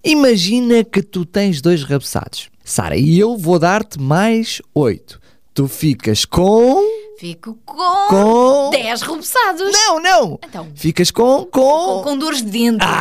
Imagina 0.04 0.84
que 0.84 1.02
tu 1.02 1.24
tens 1.24 1.60
dois 1.60 1.82
rabeçados. 1.84 2.50
Sara, 2.64 2.96
e 2.96 3.18
eu 3.18 3.36
vou 3.36 3.58
dar-te 3.58 3.98
mais 3.98 4.60
oito. 4.74 5.18
Tu 5.54 5.66
ficas 5.66 6.24
com. 6.24 6.82
Fico 7.18 7.58
com, 7.64 8.06
Com- 8.08 8.70
10 8.70 9.02
rebuçados. 9.02 9.72
Não, 9.72 9.98
não! 10.00 10.38
Então, 10.46 10.68
Ficas 10.76 11.10
com. 11.10 11.46
com, 11.46 11.48
Com. 11.50 12.02
com 12.04 12.16
dores 12.18 12.42
de 12.42 12.50
dentro. 12.50 12.86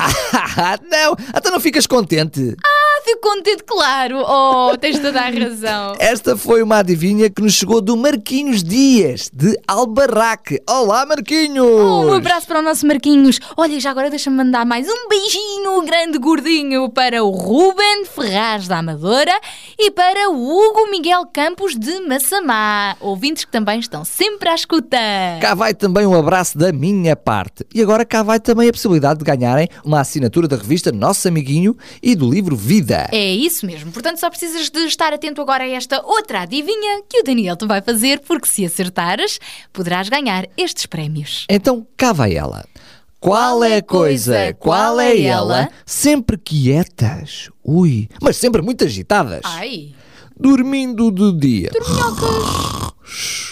Ah, 0.60 0.80
não! 0.90 1.16
Então 1.36 1.52
não 1.52 1.60
ficas 1.60 1.86
contente. 1.86 2.56
Ah, 2.66 2.77
fico 3.08 3.22
contente, 3.22 3.63
claro. 3.63 4.20
Oh, 4.20 4.78
tens 4.78 5.00
toda 5.00 5.22
a 5.22 5.30
razão. 5.30 5.96
Esta 6.00 6.36
foi 6.36 6.62
uma 6.62 6.80
adivinha 6.80 7.30
que 7.30 7.41
nos 7.41 7.54
chegou 7.54 7.80
do 7.80 7.96
Marquinhos 7.96 8.62
Dias, 8.62 9.32
de 9.34 9.58
Albarraque. 9.65 10.62
Olá, 10.70 11.06
Marquinhos! 11.06 11.65
Um 11.65 12.13
abraço 12.13 12.46
para 12.46 12.60
o 12.60 12.62
nosso 12.62 12.86
Marquinhos. 12.86 13.39
Olha, 13.56 13.80
já 13.80 13.91
agora 13.91 14.10
deixa-me 14.10 14.36
mandar 14.36 14.65
mais 14.65 14.88
um 14.89 15.08
beijinho 15.08 15.82
grande 15.84 16.17
gordinho 16.17 16.89
para 16.89 17.24
o 17.24 17.30
Ruben 17.30 18.04
Ferraz 18.06 18.67
da 18.67 18.80
Amadora 18.80 19.39
e 19.80 19.89
para 19.89 20.30
o 20.30 20.34
Hugo 20.34 20.91
Miguel 20.91 21.26
Campos 21.32 21.78
de 21.78 22.02
Massamá. 22.02 22.98
Ouvintes 23.00 23.46
que 23.46 23.52
também 23.52 23.80
estão 23.80 24.04
sempre 24.04 24.50
à 24.50 24.56
escuta. 24.56 24.98
Cá 25.39 25.56
vai 25.56 25.74
também 25.74 26.06
um 26.06 26.17
abraço 26.17 26.58
da 26.58 26.74
minha 26.74 27.15
parte. 27.15 27.65
E 27.74 27.82
agora 27.82 28.04
cá 28.04 28.22
vai 28.22 28.39
também 28.39 28.67
a 28.67 28.72
possibilidade 28.74 29.20
de 29.20 29.26
ganharem 29.26 29.70
uma 29.86 30.02
assinatura 30.02 30.48
da 30.48 30.58
revista 30.58 30.91
Nosso 30.91 31.26
Amiguinho 31.28 31.78
e 32.04 32.13
do 32.13 32.30
livro 32.30 32.56
Vida. 32.56 32.97
É 33.12 33.34
isso 33.34 33.66
mesmo. 33.66 33.92
Portanto, 33.92 34.20
só 34.20 34.30
precisas 34.30 34.70
de 34.70 34.80
estar 34.86 35.14
atento 35.14 35.42
agora 35.42 35.64
a 35.64 35.70
esta 35.70 36.02
outra 36.06 36.42
adivinha 36.42 37.02
que 37.08 37.20
o 37.20 37.24
Daniel 37.24 37.56
te 37.56 37.66
vai 37.66 37.82
fazer, 37.82 38.20
porque 38.22 38.48
se 38.48 38.66
acertares, 38.66 39.40
poderás 39.72 40.10
ganhar 40.10 40.48
estes 40.58 40.86
prémios. 40.86 41.46
Então 41.50 41.86
cá 41.96 42.14
vai 42.14 42.36
ela. 42.36 42.66
Qual 43.20 43.64
é 43.64 43.78
a 43.78 43.82
coisa, 43.84 44.54
qual 44.60 45.00
é 45.00 45.20
ela, 45.22 45.70
sempre 45.86 46.38
quietas, 46.38 47.50
ui, 47.64 48.08
mas 48.22 48.38
sempre 48.38 48.62
muito 48.62 48.84
agitadas, 48.86 49.42
Ai, 49.44 49.96
dormindo 50.40 51.12
de 51.12 51.34
dia, 51.34 51.72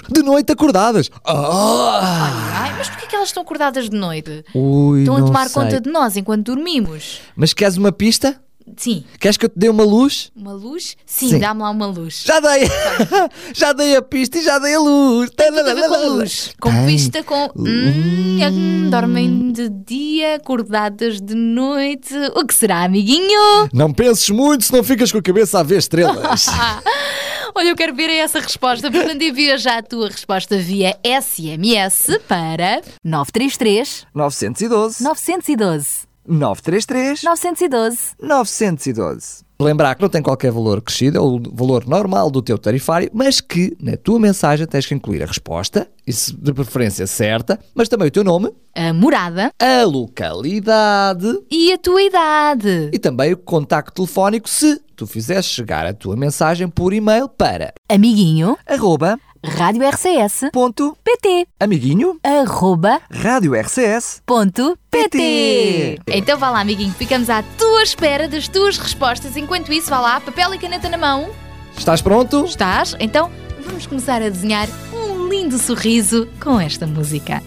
de 0.07 0.21
noite 0.21 0.51
acordadas. 0.51 1.09
Ah! 1.25 2.61
ai, 2.61 2.73
mas 2.77 2.89
porquê 2.89 3.07
que 3.07 3.15
elas 3.15 3.29
estão 3.29 3.41
acordadas 3.41 3.89
de 3.89 3.97
noite? 3.97 4.43
Ui, 4.53 4.99
Estão 4.99 5.17
a 5.17 5.21
tomar 5.23 5.49
sei. 5.49 5.63
conta 5.63 5.81
de 5.81 5.89
nós 5.89 6.15
enquanto 6.15 6.45
dormimos. 6.53 7.21
Mas 7.35 7.53
queres 7.53 7.75
uma 7.75 7.91
pista? 7.91 8.39
Sim. 8.77 9.03
Queres 9.19 9.37
que 9.37 9.45
eu 9.45 9.49
te 9.49 9.57
dê 9.57 9.69
uma 9.69 9.83
luz? 9.83 10.31
Uma 10.35 10.53
luz? 10.53 10.97
Sim, 11.05 11.29
Sim. 11.29 11.39
dá-me 11.39 11.61
lá 11.61 11.69
uma 11.69 11.85
luz. 11.85 12.23
Já 12.25 12.39
dei! 12.39 12.67
já 13.53 13.73
dei 13.73 13.95
a 13.95 14.01
pista 14.01 14.37
e 14.37 14.43
já 14.43 14.59
dei 14.59 14.73
a 14.73 14.79
luz! 14.79 15.29
Tem 15.31 15.47
tudo 15.53 15.69
a 15.69 15.73
ver 15.73 15.87
com 15.87 16.09
luz. 16.09 16.53
Com 16.59 16.71
Tem. 16.71 16.85
vista, 16.87 17.23
com. 17.23 17.45
Hum, 17.55 18.39
hum, 18.41 18.89
dormem 18.89 19.51
de 19.51 19.69
dia, 19.69 20.35
acordadas 20.35 21.21
de 21.21 21.35
noite. 21.35 22.13
O 22.35 22.45
que 22.45 22.53
será, 22.53 22.83
amiguinho? 22.83 23.69
Não 23.71 23.93
penses 23.93 24.29
muito 24.29 24.65
se 24.65 24.73
não 24.73 24.83
ficas 24.83 25.11
com 25.11 25.19
a 25.19 25.21
cabeça 25.21 25.59
a 25.59 25.63
ver 25.63 25.77
estrelas. 25.77 26.47
Olha, 27.57 27.69
eu 27.69 27.75
quero 27.75 27.95
ver 27.95 28.09
essa 28.09 28.39
resposta. 28.39 28.91
Portanto, 28.91 29.21
envia 29.21 29.57
já 29.57 29.77
a 29.77 29.83
tua 29.83 30.09
resposta 30.09 30.57
via 30.57 30.97
SMS 31.03 32.19
para 32.27 32.81
933 33.03 34.05
912 34.13 35.03
912 35.03 36.04
933 36.27 37.23
912 37.23 37.99
912. 38.21 39.45
Lembrar 39.59 39.95
que 39.95 40.01
não 40.01 40.09
tem 40.09 40.21
qualquer 40.21 40.51
valor 40.51 40.81
crescido, 40.81 41.17
é 41.17 41.21
o 41.21 41.41
valor 41.53 41.87
normal 41.87 42.29
do 42.29 42.41
teu 42.41 42.57
tarifário, 42.57 43.09
mas 43.13 43.39
que 43.39 43.75
na 43.79 43.95
tua 43.95 44.19
mensagem 44.19 44.67
tens 44.67 44.85
que 44.85 44.93
incluir 44.93 45.23
a 45.23 45.25
resposta, 45.25 45.87
isso 46.05 46.35
de 46.37 46.51
preferência 46.51 47.07
certa, 47.07 47.57
mas 47.73 47.87
também 47.87 48.09
o 48.09 48.11
teu 48.11 48.23
nome, 48.23 48.51
a 48.75 48.93
morada 48.93 49.51
a 49.57 49.85
localidade 49.85 51.39
e 51.49 51.71
a 51.71 51.77
tua 51.77 52.01
idade. 52.01 52.89
e 52.91 52.99
também 52.99 53.31
o 53.31 53.37
contacto 53.37 53.93
telefónico 53.93 54.49
se 54.49 54.81
tu 54.95 55.07
fizeres 55.07 55.45
chegar 55.45 55.85
a 55.85 55.93
tua 55.93 56.17
mensagem 56.17 56.67
por 56.67 56.93
e-mail 56.93 57.29
para 57.29 57.73
Amiguinho 57.89 58.57
arroba 58.67 59.17
Rádio 59.45 59.87
RCS 59.87 60.49
ponto 60.51 60.97
PT 61.03 61.47
amiguinho 61.59 62.19
arroba 62.23 62.99
rádio 63.11 63.53
RCS 63.53 64.21
ponto 64.25 64.75
PT. 64.89 65.99
Então 66.07 66.37
vá 66.39 66.49
lá, 66.49 66.61
amiguinho, 66.61 66.91
ficamos 66.93 67.29
à 67.29 67.43
tua 67.43 67.83
espera 67.83 68.27
das 68.27 68.47
tuas 68.47 68.77
respostas. 68.77 69.37
Enquanto 69.37 69.71
isso, 69.71 69.89
vá 69.89 69.99
lá, 69.99 70.19
papel 70.19 70.53
e 70.55 70.57
caneta 70.57 70.89
na 70.89 70.97
mão. 70.97 71.29
Estás 71.77 72.01
pronto? 72.01 72.43
Estás? 72.45 72.95
Então 72.99 73.29
vamos 73.63 73.85
começar 73.85 74.21
a 74.21 74.29
desenhar 74.29 74.67
um 74.91 75.27
lindo 75.27 75.59
sorriso 75.59 76.27
com 76.41 76.59
esta 76.59 76.87
música. 76.87 77.43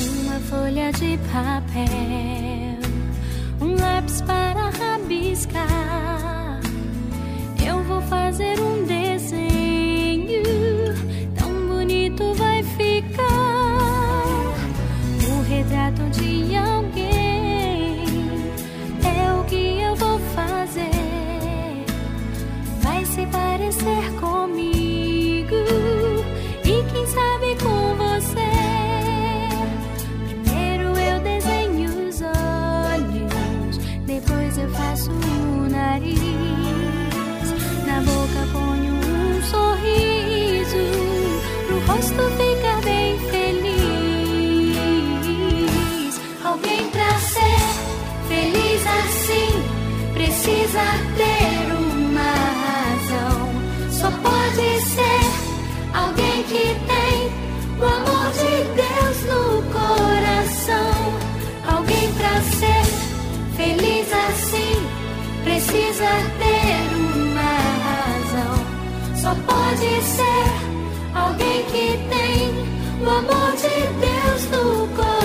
Uma 0.00 0.40
folha 0.40 0.90
de 0.92 1.16
papel, 1.32 2.78
um 3.60 3.76
lápis 3.80 4.20
para 4.22 4.70
rabiscar. 4.70 6.60
Eu 7.64 7.82
vou 7.84 8.00
fazer 8.02 8.58
um 8.60 8.84
desenho, 8.84 9.07
bonito 12.18 12.34
vai 12.34 12.62
ficar. 12.62 13.24
O 15.30 15.42
retrato 15.48 16.02
de 16.10 16.56
alguém 16.56 18.04
é 19.04 19.32
o 19.32 19.44
que 19.44 19.80
eu 19.80 19.94
vou 19.96 20.18
fazer. 20.34 20.90
Vai 22.82 23.04
se 23.04 23.24
parecer 23.26 24.12
comigo 24.20 24.77
pro 41.88 41.94
rosto 41.94 42.22
ficar 42.36 42.80
bem 42.82 43.18
feliz. 43.18 43.78
Alguém 46.44 46.90
pra 46.90 47.18
ser 47.18 47.60
feliz 48.28 48.82
assim 48.86 49.62
precisa 50.12 50.84
ter 51.16 51.72
uma 51.72 52.34
razão. 52.66 53.38
Só 53.90 54.10
pode 54.10 54.80
ser 54.84 55.22
alguém 55.94 56.42
que 56.44 56.76
tem 56.86 57.32
o 57.78 57.84
amor 57.84 58.28
de 58.32 58.54
Deus 58.76 59.18
no 59.24 59.42
coração. 59.72 60.98
Alguém 61.74 62.06
pra 62.14 62.34
ser 62.42 62.84
feliz 63.56 64.08
assim 64.12 64.76
precisa 65.42 66.10
ter 66.38 66.76
uma 67.06 67.52
razão 67.88 68.56
alguém 71.38 71.64
que 71.66 71.98
tem 72.08 72.50
o 73.00 73.08
amor 73.08 73.52
de 73.56 73.68
Deus 74.00 74.44
no 74.50 74.88
coração. 74.88 75.18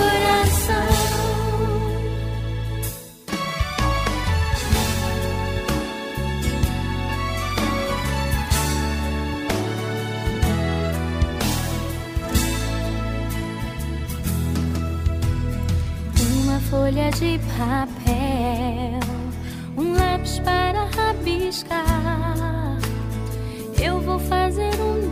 Uma 16.43 16.59
folha 16.59 17.09
de 17.11 17.39
papel, 17.57 18.99
um 19.77 19.93
lápis 19.93 20.39
para 20.39 20.85
rabiscar. 20.85 22.77
Eu 23.81 23.99
vou 23.99 24.19
fazer 24.19 24.71
um 24.79 25.02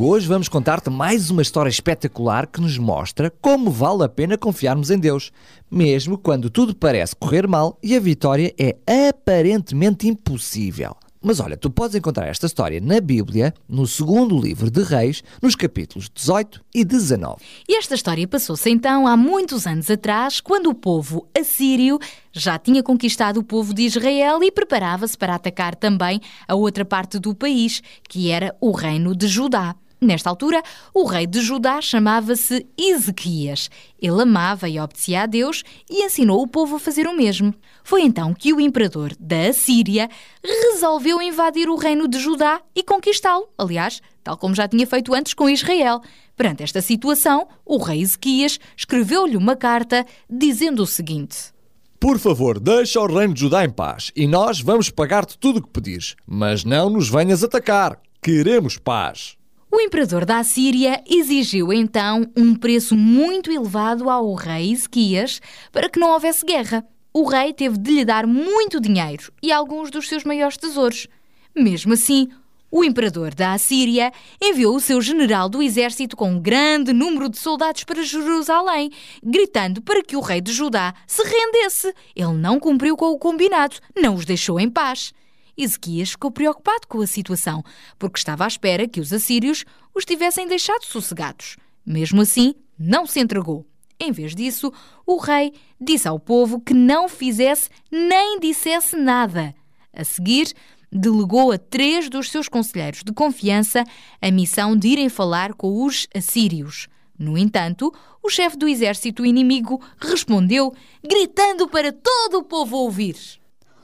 Hoje 0.00 0.28
vamos 0.28 0.48
contar-te 0.48 0.88
mais 0.88 1.28
uma 1.28 1.42
história 1.42 1.68
espetacular 1.68 2.46
que 2.46 2.60
nos 2.60 2.78
mostra 2.78 3.32
como 3.42 3.68
vale 3.68 4.04
a 4.04 4.08
pena 4.08 4.38
confiarmos 4.38 4.90
em 4.90 4.98
Deus, 4.98 5.32
mesmo 5.68 6.16
quando 6.16 6.48
tudo 6.48 6.72
parece 6.72 7.16
correr 7.16 7.48
mal 7.48 7.76
e 7.82 7.96
a 7.96 8.00
vitória 8.00 8.54
é 8.56 9.08
aparentemente 9.08 10.06
impossível. 10.06 10.94
Mas 11.20 11.40
olha, 11.40 11.56
tu 11.56 11.68
podes 11.68 11.96
encontrar 11.96 12.28
esta 12.28 12.46
história 12.46 12.80
na 12.80 13.00
Bíblia, 13.00 13.52
no 13.68 13.88
segundo 13.88 14.40
livro 14.40 14.70
de 14.70 14.84
Reis, 14.84 15.24
nos 15.42 15.56
capítulos 15.56 16.08
18 16.14 16.64
e 16.72 16.84
19. 16.84 17.42
E 17.68 17.76
esta 17.76 17.96
história 17.96 18.26
passou-se 18.28 18.70
então 18.70 19.04
há 19.04 19.16
muitos 19.16 19.66
anos 19.66 19.90
atrás, 19.90 20.40
quando 20.40 20.70
o 20.70 20.74
povo 20.74 21.26
assírio 21.36 21.98
já 22.32 22.56
tinha 22.56 22.84
conquistado 22.84 23.38
o 23.38 23.44
povo 23.44 23.74
de 23.74 23.82
Israel 23.82 24.44
e 24.44 24.52
preparava-se 24.52 25.18
para 25.18 25.34
atacar 25.34 25.74
também 25.74 26.20
a 26.46 26.54
outra 26.54 26.84
parte 26.84 27.18
do 27.18 27.34
país, 27.34 27.82
que 28.08 28.30
era 28.30 28.54
o 28.60 28.70
reino 28.70 29.12
de 29.12 29.26
Judá. 29.26 29.74
Nesta 30.00 30.30
altura, 30.30 30.62
o 30.94 31.04
rei 31.04 31.26
de 31.26 31.40
Judá 31.40 31.80
chamava-se 31.80 32.64
Ezequias. 32.78 33.68
Ele 34.00 34.22
amava 34.22 34.68
e 34.68 34.78
obedecia 34.78 35.22
a 35.22 35.26
Deus 35.26 35.64
e 35.90 36.04
ensinou 36.04 36.40
o 36.40 36.46
povo 36.46 36.76
a 36.76 36.78
fazer 36.78 37.08
o 37.08 37.16
mesmo. 37.16 37.52
Foi 37.82 38.02
então 38.02 38.32
que 38.32 38.52
o 38.52 38.60
imperador 38.60 39.12
da 39.18 39.48
Assíria 39.48 40.08
resolveu 40.44 41.20
invadir 41.20 41.68
o 41.68 41.74
reino 41.74 42.06
de 42.06 42.20
Judá 42.20 42.60
e 42.76 42.82
conquistá-lo. 42.84 43.48
Aliás, 43.58 44.00
tal 44.22 44.36
como 44.36 44.54
já 44.54 44.68
tinha 44.68 44.86
feito 44.86 45.12
antes 45.12 45.34
com 45.34 45.50
Israel. 45.50 46.00
Perante 46.36 46.62
esta 46.62 46.80
situação, 46.80 47.48
o 47.66 47.78
rei 47.78 48.00
Ezequias 48.00 48.60
escreveu-lhe 48.76 49.36
uma 49.36 49.56
carta 49.56 50.06
dizendo 50.30 50.84
o 50.84 50.86
seguinte. 50.86 51.52
Por 51.98 52.20
favor, 52.20 52.60
deixa 52.60 53.00
o 53.00 53.06
reino 53.06 53.34
de 53.34 53.40
Judá 53.40 53.64
em 53.64 53.70
paz 53.70 54.12
e 54.14 54.28
nós 54.28 54.60
vamos 54.60 54.90
pagar-te 54.90 55.36
tudo 55.36 55.58
o 55.58 55.62
que 55.62 55.70
pedires. 55.70 56.14
Mas 56.24 56.62
não 56.62 56.88
nos 56.88 57.08
venhas 57.08 57.42
atacar. 57.42 58.00
Queremos 58.22 58.78
paz. 58.78 59.37
O 59.70 59.82
imperador 59.82 60.24
da 60.24 60.38
Assíria 60.38 61.04
exigiu 61.06 61.70
então 61.74 62.24
um 62.34 62.54
preço 62.54 62.96
muito 62.96 63.52
elevado 63.52 64.08
ao 64.08 64.32
rei 64.32 64.72
Ezequias 64.72 65.42
para 65.70 65.90
que 65.90 66.00
não 66.00 66.10
houvesse 66.10 66.42
guerra. 66.42 66.86
O 67.12 67.28
rei 67.28 67.52
teve 67.52 67.76
de 67.76 67.90
lhe 67.90 68.04
dar 68.04 68.26
muito 68.26 68.80
dinheiro 68.80 69.30
e 69.42 69.52
alguns 69.52 69.90
dos 69.90 70.08
seus 70.08 70.24
maiores 70.24 70.56
tesouros. 70.56 71.06
Mesmo 71.54 71.92
assim, 71.92 72.28
o 72.70 72.82
imperador 72.82 73.34
da 73.34 73.52
Assíria 73.52 74.10
enviou 74.40 74.74
o 74.74 74.80
seu 74.80 75.02
general 75.02 75.50
do 75.50 75.62
exército 75.62 76.16
com 76.16 76.30
um 76.30 76.40
grande 76.40 76.94
número 76.94 77.28
de 77.28 77.38
soldados 77.38 77.84
para 77.84 78.02
Jerusalém, 78.02 78.90
gritando 79.22 79.82
para 79.82 80.02
que 80.02 80.16
o 80.16 80.20
rei 80.20 80.40
de 80.40 80.50
Judá 80.50 80.94
se 81.06 81.22
rendesse. 81.22 81.94
Ele 82.16 82.32
não 82.32 82.58
cumpriu 82.58 82.96
com 82.96 83.12
o 83.12 83.18
combinado, 83.18 83.76
não 83.94 84.14
os 84.14 84.24
deixou 84.24 84.58
em 84.58 84.70
paz. 84.70 85.12
Ezequias 85.58 86.10
ficou 86.10 86.30
preocupado 86.30 86.86
com 86.86 87.00
a 87.00 87.06
situação, 87.06 87.64
porque 87.98 88.18
estava 88.18 88.44
à 88.44 88.46
espera 88.46 88.86
que 88.86 89.00
os 89.00 89.12
assírios 89.12 89.64
os 89.92 90.04
tivessem 90.04 90.46
deixado 90.46 90.84
sossegados. 90.84 91.56
Mesmo 91.84 92.20
assim, 92.20 92.54
não 92.78 93.04
se 93.04 93.18
entregou. 93.18 93.66
Em 93.98 94.12
vez 94.12 94.34
disso, 94.34 94.72
o 95.04 95.16
rei 95.18 95.52
disse 95.80 96.06
ao 96.06 96.20
povo 96.20 96.60
que 96.60 96.72
não 96.72 97.08
fizesse 97.08 97.68
nem 97.90 98.38
dissesse 98.38 98.94
nada. 98.96 99.52
A 99.92 100.04
seguir, 100.04 100.54
delegou 100.92 101.50
a 101.50 101.58
três 101.58 102.08
dos 102.08 102.30
seus 102.30 102.48
conselheiros 102.48 103.02
de 103.02 103.12
confiança 103.12 103.84
a 104.22 104.30
missão 104.30 104.76
de 104.76 104.88
irem 104.88 105.08
falar 105.08 105.52
com 105.54 105.84
os 105.84 106.06
assírios. 106.14 106.86
No 107.18 107.36
entanto, 107.36 107.92
o 108.22 108.30
chefe 108.30 108.56
do 108.56 108.68
exército 108.68 109.26
inimigo 109.26 109.82
respondeu, 110.00 110.72
gritando 111.02 111.66
para 111.66 111.92
todo 111.92 112.38
o 112.38 112.44
povo 112.44 112.76
ouvir. 112.76 113.16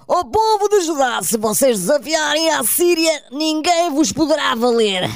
Ó 0.07 0.23
povo 0.25 0.69
de 0.69 0.83
Judá, 0.83 1.23
se 1.23 1.38
vocês 1.38 1.81
desafiarem 1.81 2.51
a 2.51 2.62
Síria, 2.62 3.25
ninguém 3.33 3.90
vos 3.90 4.12
poderá 4.12 4.55
valer. 4.55 5.09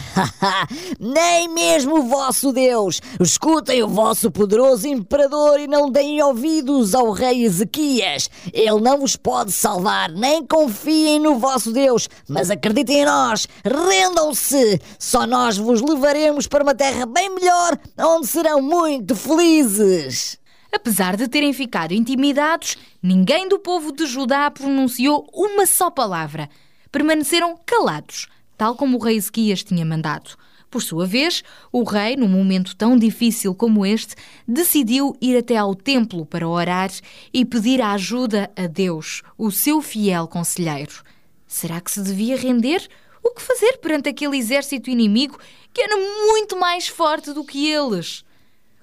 Nem 0.99 1.47
mesmo 1.49 1.99
o 1.99 2.09
vosso 2.09 2.53
Deus. 2.53 2.99
Escutem 3.21 3.83
o 3.83 3.89
vosso 3.89 4.31
poderoso 4.31 4.89
imperador 4.89 5.61
e 5.61 5.67
não 5.67 5.91
deem 5.91 6.23
ouvidos 6.23 6.95
ao 6.95 7.11
rei 7.11 7.45
Ezequias. 7.45 8.31
Ele 8.51 8.81
não 8.81 8.99
vos 8.99 9.15
pode 9.15 9.53
salvar, 9.53 10.11
nem 10.11 10.47
confiem 10.47 11.21
no 11.21 11.39
vosso 11.39 11.71
Deus, 11.71 12.09
mas 12.27 12.51
acreditem 12.51 13.03
em 13.03 13.05
nós. 13.05 13.47
Rendam-se. 13.63 14.81
Só 14.99 15.27
nós 15.27 15.59
vos 15.59 15.83
levaremos 15.83 16.47
para 16.47 16.63
uma 16.63 16.75
terra 16.75 17.05
bem 17.05 17.29
melhor, 17.35 17.79
onde 17.99 18.27
serão 18.27 18.63
muito 18.63 19.15
felizes. 19.15 20.39
Apesar 20.73 21.17
de 21.17 21.29
terem 21.29 21.53
ficado 21.53 21.93
intimidados, 21.93 22.77
ninguém 23.03 23.49
do 23.49 23.59
povo 23.59 23.91
de 23.91 24.07
Judá 24.07 24.51
pronunciou 24.51 25.29
uma 25.33 25.65
só 25.65 25.91
palavra. 25.91 26.49
Permaneceram 26.93 27.59
calados, 27.65 28.29
tal 28.57 28.75
como 28.75 28.99
o 28.99 29.01
rei 29.01 29.17
Ezequias 29.17 29.65
tinha 29.65 29.85
mandado. 29.85 30.37
Por 30.71 30.83
sua 30.83 31.07
vez, 31.07 31.43
o 31.73 31.83
rei, 31.83 32.15
num 32.15 32.29
momento 32.29 32.77
tão 32.77 32.99
difícil 32.99 33.55
como 33.55 33.87
este, 33.87 34.15
decidiu 34.47 35.17
ir 35.21 35.39
até 35.39 35.57
ao 35.57 35.75
templo 35.75 36.27
para 36.27 36.47
orar 36.47 36.91
e 37.33 37.45
pedir 37.45 37.81
a 37.81 37.93
ajuda 37.93 38.51
a 38.55 38.67
Deus, 38.67 39.23
o 39.39 39.51
seu 39.51 39.81
fiel 39.81 40.29
conselheiro. 40.29 41.03
Será 41.47 41.81
que 41.81 41.91
se 41.91 42.03
devia 42.03 42.37
render? 42.37 42.87
O 43.23 43.31
que 43.31 43.41
fazer 43.41 43.79
perante 43.79 44.11
aquele 44.11 44.37
exército 44.37 44.91
inimigo 44.91 45.39
que 45.73 45.81
era 45.81 45.97
muito 45.97 46.59
mais 46.59 46.87
forte 46.87 47.33
do 47.33 47.45
que 47.45 47.71
eles? 47.71 48.23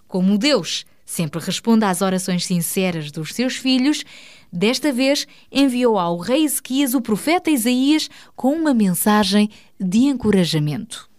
Como 0.07 0.39
Deus 0.39 0.85
sempre 1.05 1.39
responde 1.39 1.85
às 1.85 2.01
orações 2.01 2.45
sinceras 2.45 3.11
dos 3.11 3.33
seus 3.33 3.55
filhos, 3.55 4.03
desta 4.51 4.91
vez 4.91 5.27
enviou 5.51 5.99
ao 5.99 6.17
rei 6.17 6.43
Ezequias 6.43 6.93
o 6.93 7.01
profeta 7.01 7.51
Isaías 7.51 8.09
com 8.35 8.53
uma 8.53 8.73
mensagem 8.73 9.49
de 9.79 9.99
encorajamento. 9.99 11.09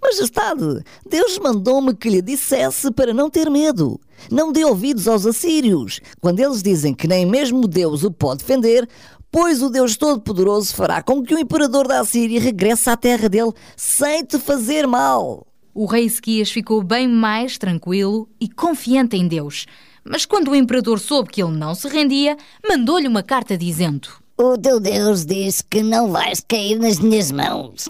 Majestade, 0.00 0.84
Deus 1.08 1.38
mandou-me 1.38 1.92
que 1.92 2.08
lhe 2.08 2.22
dissesse 2.22 2.90
para 2.92 3.12
não 3.12 3.28
ter 3.28 3.50
medo. 3.50 4.00
Não 4.30 4.52
dê 4.52 4.64
ouvidos 4.64 5.08
aos 5.08 5.26
assírios. 5.26 6.00
Quando 6.20 6.38
eles 6.38 6.62
dizem 6.62 6.94
que 6.94 7.08
nem 7.08 7.26
mesmo 7.26 7.66
Deus 7.66 8.04
o 8.04 8.10
pode 8.12 8.38
defender, 8.38 8.88
pois 9.30 9.60
o 9.60 9.68
Deus 9.68 9.96
Todo-Poderoso 9.96 10.74
fará 10.74 11.02
com 11.02 11.22
que 11.22 11.34
o 11.34 11.38
imperador 11.38 11.88
da 11.88 12.00
Assíria 12.00 12.40
regresse 12.40 12.88
à 12.88 12.96
terra 12.96 13.28
dele 13.28 13.52
sem 13.76 14.24
te 14.24 14.38
fazer 14.38 14.86
mal. 14.86 15.47
O 15.80 15.86
rei 15.86 16.06
Ezequias 16.06 16.50
ficou 16.50 16.82
bem 16.82 17.06
mais 17.06 17.56
tranquilo 17.56 18.28
e 18.40 18.48
confiante 18.48 19.16
em 19.16 19.28
Deus. 19.28 19.64
Mas 20.02 20.26
quando 20.26 20.50
o 20.50 20.56
imperador 20.56 20.98
soube 20.98 21.30
que 21.30 21.40
ele 21.40 21.56
não 21.56 21.72
se 21.72 21.86
rendia, 21.86 22.36
mandou-lhe 22.68 23.06
uma 23.06 23.22
carta 23.22 23.56
dizendo: 23.56 24.08
O 24.36 24.58
teu 24.58 24.80
Deus 24.80 25.24
diz 25.24 25.62
que 25.62 25.80
não 25.80 26.10
vais 26.10 26.40
cair 26.48 26.80
nas 26.80 26.98
minhas 26.98 27.30
mãos. 27.30 27.88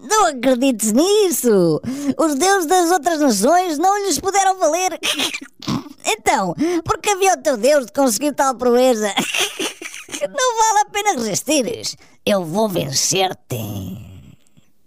Não 0.00 0.24
acredites 0.28 0.92
nisso! 0.92 1.82
Os 2.18 2.34
deuses 2.36 2.66
das 2.66 2.90
outras 2.90 3.20
nações 3.20 3.76
não 3.76 4.06
lhes 4.06 4.18
puderam 4.18 4.58
valer. 4.58 4.98
Então, 6.06 6.54
porque 6.82 7.10
havia 7.10 7.34
o 7.34 7.42
teu 7.42 7.58
Deus 7.58 7.84
de 7.84 7.92
conseguir 7.92 8.32
tal 8.32 8.54
proeza? 8.54 9.14
Não 10.22 10.58
vale 10.58 10.80
a 10.80 10.90
pena 10.90 11.12
resistires. 11.12 11.94
Eu 12.24 12.42
vou 12.42 12.70
vencer-te. 12.70 14.12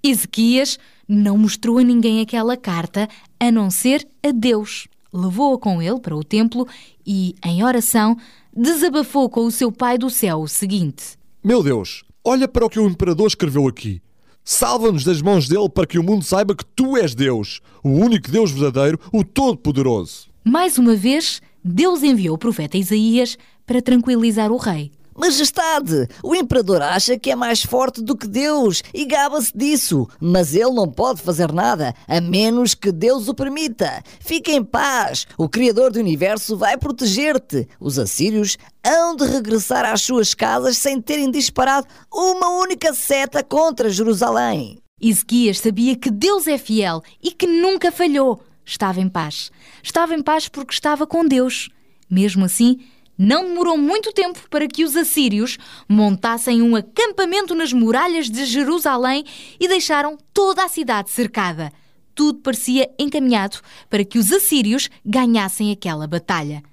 Ezequias 0.03 0.77
não 1.07 1.37
mostrou 1.37 1.77
a 1.77 1.83
ninguém 1.83 2.21
aquela 2.21 2.57
carta 2.57 3.07
a 3.39 3.51
não 3.51 3.69
ser 3.69 4.07
a 4.23 4.31
Deus. 4.31 4.87
Levou-a 5.13 5.57
com 5.57 5.81
ele 5.81 5.99
para 5.99 6.15
o 6.15 6.23
templo 6.23 6.67
e, 7.05 7.35
em 7.43 7.63
oração, 7.63 8.17
desabafou 8.55 9.29
com 9.29 9.45
o 9.45 9.51
seu 9.51 9.71
Pai 9.71 9.97
do 9.97 10.09
céu 10.09 10.41
o 10.41 10.47
seguinte: 10.47 11.17
Meu 11.43 11.63
Deus, 11.63 12.03
olha 12.23 12.47
para 12.47 12.65
o 12.65 12.69
que 12.69 12.79
o 12.79 12.87
imperador 12.87 13.27
escreveu 13.27 13.67
aqui. 13.67 14.01
Salva-nos 14.43 15.03
das 15.03 15.21
mãos 15.21 15.47
dele 15.47 15.69
para 15.69 15.87
que 15.87 15.97
o 15.97 16.03
mundo 16.03 16.23
saiba 16.23 16.55
que 16.55 16.65
tu 16.65 16.95
és 16.95 17.15
Deus, 17.15 17.61
o 17.83 17.89
único 17.89 18.29
Deus 18.29 18.51
verdadeiro, 18.51 18.99
o 19.11 19.23
Todo-Poderoso. 19.23 20.27
Mais 20.43 20.77
uma 20.77 20.95
vez, 20.95 21.41
Deus 21.63 22.03
enviou 22.03 22.35
o 22.35 22.37
profeta 22.37 22.77
Isaías 22.77 23.37
para 23.65 23.81
tranquilizar 23.81 24.51
o 24.51 24.57
rei. 24.57 24.91
Majestade, 25.17 26.09
o 26.21 26.35
imperador 26.35 26.81
acha 26.81 27.17
que 27.17 27.31
é 27.31 27.35
mais 27.37 27.63
forte 27.63 28.01
do 28.01 28.17
que 28.17 28.27
Deus 28.27 28.83
e 28.93 29.05
gaba-se 29.05 29.55
disso, 29.55 30.09
mas 30.19 30.53
ele 30.53 30.71
não 30.71 30.91
pode 30.91 31.21
fazer 31.21 31.53
nada, 31.53 31.95
a 32.05 32.19
menos 32.19 32.75
que 32.75 32.91
Deus 32.91 33.29
o 33.29 33.33
permita. 33.33 34.03
Fique 34.19 34.51
em 34.51 34.61
paz, 34.61 35.25
o 35.37 35.47
Criador 35.47 35.93
do 35.93 35.99
Universo 35.99 36.57
vai 36.57 36.77
proteger-te. 36.77 37.65
Os 37.79 37.97
assírios 37.97 38.57
hão 38.85 39.15
de 39.15 39.23
regressar 39.23 39.85
às 39.85 40.01
suas 40.01 40.33
casas 40.33 40.77
sem 40.77 41.01
terem 41.01 41.31
disparado 41.31 41.87
uma 42.13 42.49
única 42.49 42.93
seta 42.93 43.41
contra 43.41 43.89
Jerusalém. 43.89 44.79
Ezequias 45.01 45.59
sabia 45.59 45.95
que 45.95 46.11
Deus 46.11 46.45
é 46.45 46.57
fiel 46.57 47.01
e 47.23 47.31
que 47.31 47.47
nunca 47.47 47.89
falhou. 47.89 48.41
Estava 48.65 48.99
em 48.99 49.07
paz. 49.07 49.49
Estava 49.81 50.13
em 50.13 50.21
paz 50.21 50.49
porque 50.49 50.73
estava 50.73 51.07
com 51.07 51.25
Deus. 51.25 51.69
Mesmo 52.09 52.45
assim, 52.45 52.79
não 53.17 53.45
demorou 53.45 53.77
muito 53.77 54.11
tempo 54.11 54.39
para 54.49 54.67
que 54.67 54.83
os 54.83 54.95
assírios 54.95 55.57
montassem 55.87 56.61
um 56.61 56.75
acampamento 56.75 57.55
nas 57.55 57.71
muralhas 57.71 58.29
de 58.29 58.45
Jerusalém 58.45 59.23
e 59.59 59.67
deixaram 59.67 60.17
toda 60.33 60.63
a 60.63 60.69
cidade 60.69 61.09
cercada. 61.09 61.71
Tudo 62.13 62.39
parecia 62.39 62.89
encaminhado 62.99 63.59
para 63.89 64.05
que 64.05 64.17
os 64.17 64.31
assírios 64.31 64.89
ganhassem 65.05 65.71
aquela 65.71 66.07
batalha. 66.07 66.63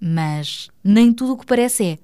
Mas 0.00 0.68
nem 0.82 1.12
tudo 1.12 1.32
o 1.32 1.38
que 1.38 1.46
parece 1.46 1.84
é. 1.84 1.98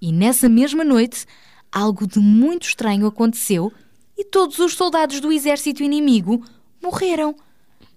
E 0.00 0.12
nessa 0.12 0.48
mesma 0.48 0.84
noite, 0.84 1.26
algo 1.70 2.06
de 2.06 2.18
muito 2.18 2.66
estranho 2.66 3.06
aconteceu 3.06 3.72
e 4.16 4.24
todos 4.24 4.58
os 4.58 4.74
soldados 4.74 5.20
do 5.20 5.32
exército 5.32 5.82
inimigo 5.82 6.44
morreram. 6.82 7.34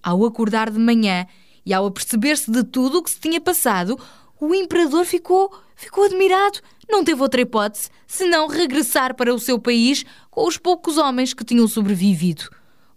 Ao 0.01 0.25
acordar 0.25 0.69
de 0.69 0.79
manhã 0.79 1.25
e 1.65 1.73
ao 1.73 1.85
aperceber-se 1.85 2.51
de 2.51 2.63
tudo 2.63 2.97
o 2.97 3.03
que 3.03 3.11
se 3.11 3.19
tinha 3.19 3.39
passado, 3.39 3.97
o 4.39 4.53
imperador 4.53 5.05
ficou, 5.05 5.53
ficou 5.75 6.05
admirado. 6.05 6.59
Não 6.89 7.03
teve 7.03 7.21
outra 7.21 7.41
hipótese 7.41 7.89
senão 8.05 8.47
regressar 8.47 9.15
para 9.15 9.33
o 9.33 9.39
seu 9.39 9.57
país 9.57 10.05
com 10.29 10.47
os 10.47 10.57
poucos 10.57 10.97
homens 10.97 11.33
que 11.33 11.45
tinham 11.45 11.67
sobrevivido. 11.67 12.49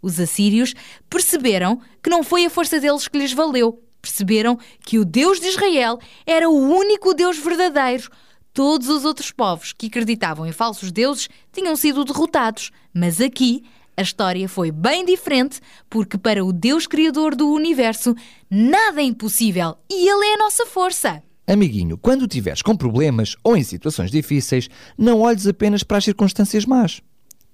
Os 0.03 0.21
assírios 0.21 0.75
perceberam 1.09 1.81
que 2.03 2.11
não 2.11 2.23
foi 2.23 2.45
a 2.45 2.51
força 2.51 2.79
deles 2.79 3.09
que 3.09 3.19
lhes 3.19 3.33
valeu. 3.33 3.83
Perceberam 4.01 4.59
que 4.85 4.99
o 4.99 5.05
Deus 5.05 5.41
de 5.41 5.49
Israel 5.49 5.99
era 6.27 6.49
o 6.49 6.57
único 6.57 7.15
Deus 7.15 7.39
verdadeiro. 7.39 8.09
Todos 8.53 8.89
os 8.89 9.05
outros 9.05 9.33
povos 9.33 9.73
que 9.73 9.87
acreditavam 9.87 10.47
em 10.47 10.53
falsos 10.53 10.93
deuses 10.93 11.29
tinham 11.53 11.75
sido 11.77 12.05
derrotados. 12.05 12.71
Mas 12.95 13.21
aqui 13.21 13.65
a 13.97 14.03
história 14.03 14.49
foi 14.49 14.71
bem 14.71 15.05
diferente, 15.05 15.61
porque 15.89 16.19
para 16.19 16.45
o 16.45 16.53
Deus 16.53 16.87
Criador 16.87 17.35
do 17.35 17.51
universo 17.51 18.15
nada 18.51 19.01
é 19.01 19.05
impossível 19.05 19.77
e 19.91 20.09
Ele 20.09 20.27
é 20.27 20.35
a 20.35 20.39
nossa 20.39 20.67
força. 20.67 21.23
Amiguinho, 21.47 21.97
quando 21.97 22.25
estiveres 22.25 22.61
com 22.61 22.77
problemas 22.77 23.37
ou 23.45 23.57
em 23.57 23.63
situações 23.63 24.11
difíceis, 24.11 24.69
não 24.99 25.21
olhes 25.21 25.47
apenas 25.47 25.85
para 25.85 25.99
as 25.99 26.05
circunstâncias 26.05 26.65
más. 26.65 27.01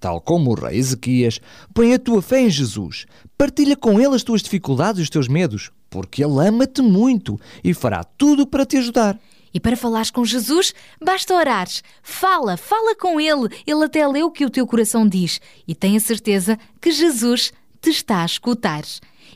Tal 0.00 0.20
como 0.20 0.50
o 0.50 0.54
rei 0.54 0.78
Ezequias, 0.78 1.40
põe 1.74 1.92
a 1.92 1.98
tua 1.98 2.22
fé 2.22 2.40
em 2.40 2.50
Jesus. 2.50 3.06
Partilha 3.36 3.76
com 3.76 4.00
ele 4.00 4.14
as 4.14 4.22
tuas 4.22 4.42
dificuldades 4.42 5.00
e 5.00 5.02
os 5.02 5.10
teus 5.10 5.28
medos, 5.28 5.70
porque 5.90 6.24
ele 6.24 6.46
ama-te 6.46 6.80
muito 6.80 7.38
e 7.62 7.74
fará 7.74 8.02
tudo 8.02 8.46
para 8.46 8.66
te 8.66 8.78
ajudar. 8.78 9.18
E 9.54 9.60
para 9.60 9.76
falares 9.76 10.10
com 10.10 10.24
Jesus, 10.24 10.74
basta 11.00 11.34
orares. 11.34 11.84
Fala, 12.02 12.56
fala 12.56 12.96
com 12.96 13.20
Ele. 13.20 13.48
Ele 13.66 13.84
até 13.84 14.06
lê 14.08 14.22
o 14.22 14.30
que 14.30 14.46
o 14.46 14.50
teu 14.50 14.66
coração 14.66 15.06
diz. 15.06 15.40
E 15.68 15.74
tenha 15.74 16.00
certeza 16.00 16.58
que 16.80 16.90
Jesus 16.90 17.52
te 17.80 17.90
está 17.90 18.22
a 18.22 18.26
escutar. 18.26 18.82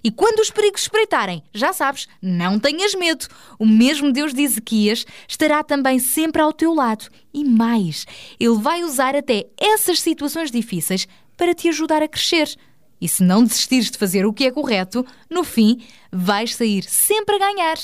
E 0.07 0.11
quando 0.13 0.39
os 0.39 0.53
perigos 0.53 0.83
espreitarem, 0.83 1.43
já 1.53 1.73
sabes, 1.73 2.07
não 2.23 2.61
tenhas 2.61 2.95
medo. 2.95 3.27
O 3.59 3.67
mesmo 3.67 4.13
Deus 4.13 4.33
de 4.33 4.41
Ezequias 4.43 5.05
estará 5.27 5.65
também 5.65 5.99
sempre 5.99 6.41
ao 6.41 6.53
teu 6.53 6.73
lado. 6.73 7.09
E 7.35 7.43
mais, 7.43 8.07
Ele 8.39 8.55
vai 8.55 8.85
usar 8.85 9.17
até 9.17 9.49
essas 9.59 9.99
situações 9.99 10.49
difíceis 10.49 11.09
para 11.37 11.53
te 11.53 11.69
ajudar 11.69 12.05
a 12.05 12.09
crescer. 12.09 12.55
E 13.01 13.09
se 13.09 13.25
não 13.25 13.43
desistires 13.43 13.91
de 13.91 13.99
fazer 13.99 14.25
o 14.25 14.33
que 14.33 14.45
é 14.45 14.53
correto, 14.53 15.05
no 15.29 15.43
fim 15.43 15.83
vais 16.13 16.55
sair 16.55 16.85
sempre 16.85 17.35
a 17.35 17.39
ganhar. 17.41 17.77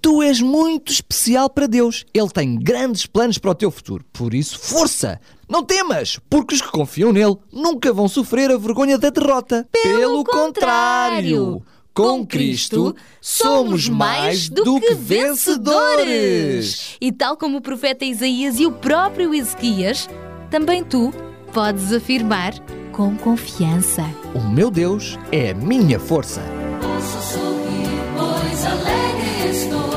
Tu 0.00 0.22
és 0.22 0.40
muito 0.40 0.90
especial 0.90 1.50
para 1.50 1.66
Deus. 1.66 2.06
Ele 2.14 2.30
tem 2.30 2.58
grandes 2.58 3.04
planos 3.04 3.36
para 3.36 3.50
o 3.50 3.54
teu 3.54 3.70
futuro. 3.70 4.02
Por 4.10 4.32
isso, 4.32 4.58
força! 4.58 5.20
Não 5.48 5.62
temas, 5.62 6.20
porque 6.28 6.54
os 6.54 6.60
que 6.60 6.70
confiam 6.70 7.10
nele 7.10 7.36
nunca 7.50 7.90
vão 7.92 8.06
sofrer 8.06 8.50
a 8.50 8.58
vergonha 8.58 8.98
da 8.98 9.08
derrota. 9.08 9.66
Pelo, 9.82 10.22
contrário, 10.22 11.62
com 11.94 12.26
Cristo 12.26 12.94
somos 13.20 13.88
mais 13.88 14.50
do 14.50 14.78
que 14.78 14.94
vencedores. 14.94 16.96
E 17.00 17.10
tal 17.10 17.34
como 17.36 17.56
o 17.58 17.62
profeta 17.62 18.04
Isaías 18.04 18.60
e 18.60 18.66
o 18.66 18.72
próprio 18.72 19.34
Ezequias, 19.34 20.06
também 20.50 20.84
tu 20.84 21.12
podes 21.52 21.92
afirmar 21.94 22.52
com 22.92 23.16
confiança. 23.16 24.04
O 24.34 24.40
meu 24.40 24.70
Deus 24.70 25.18
é 25.32 25.52
a 25.52 25.54
minha 25.54 25.98
força. 25.98 26.42
Posso 26.82 27.32
sorrir, 27.32 27.88
pois 28.16 28.66
alegre 28.66 29.48
estou. 29.50 29.94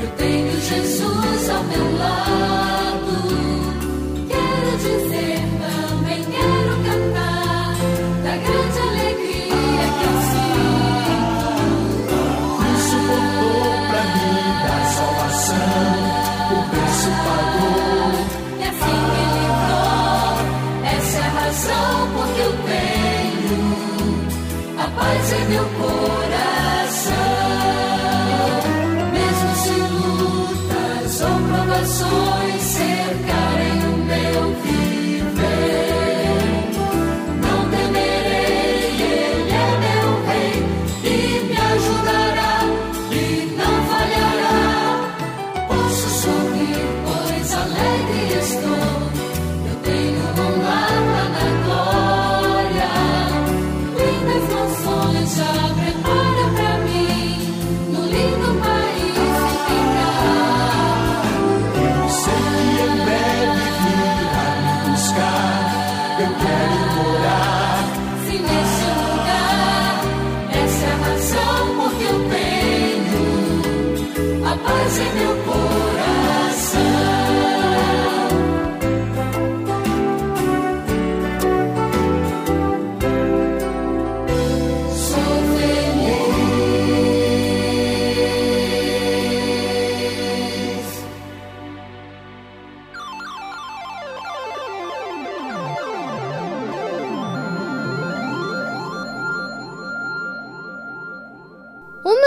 Eu 0.00 0.08
tenho 0.16 0.58
Jesus 0.60 1.50
ao 1.50 1.62
meu 1.64 1.98
lado. 1.98 2.31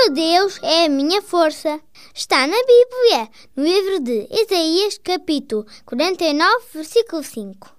Meu 0.05 0.13
Deus 0.13 0.59
é 0.61 0.85
a 0.85 0.89
minha 0.89 1.19
força. 1.19 1.79
Está 2.13 2.45
na 2.45 2.55
Bíblia, 2.55 3.29
no 3.55 3.63
livro 3.63 3.99
de 4.01 4.27
Isaías, 4.29 4.99
capítulo 4.99 5.65
49, 5.83 6.65
versículo 6.75 7.23
5. 7.23 7.74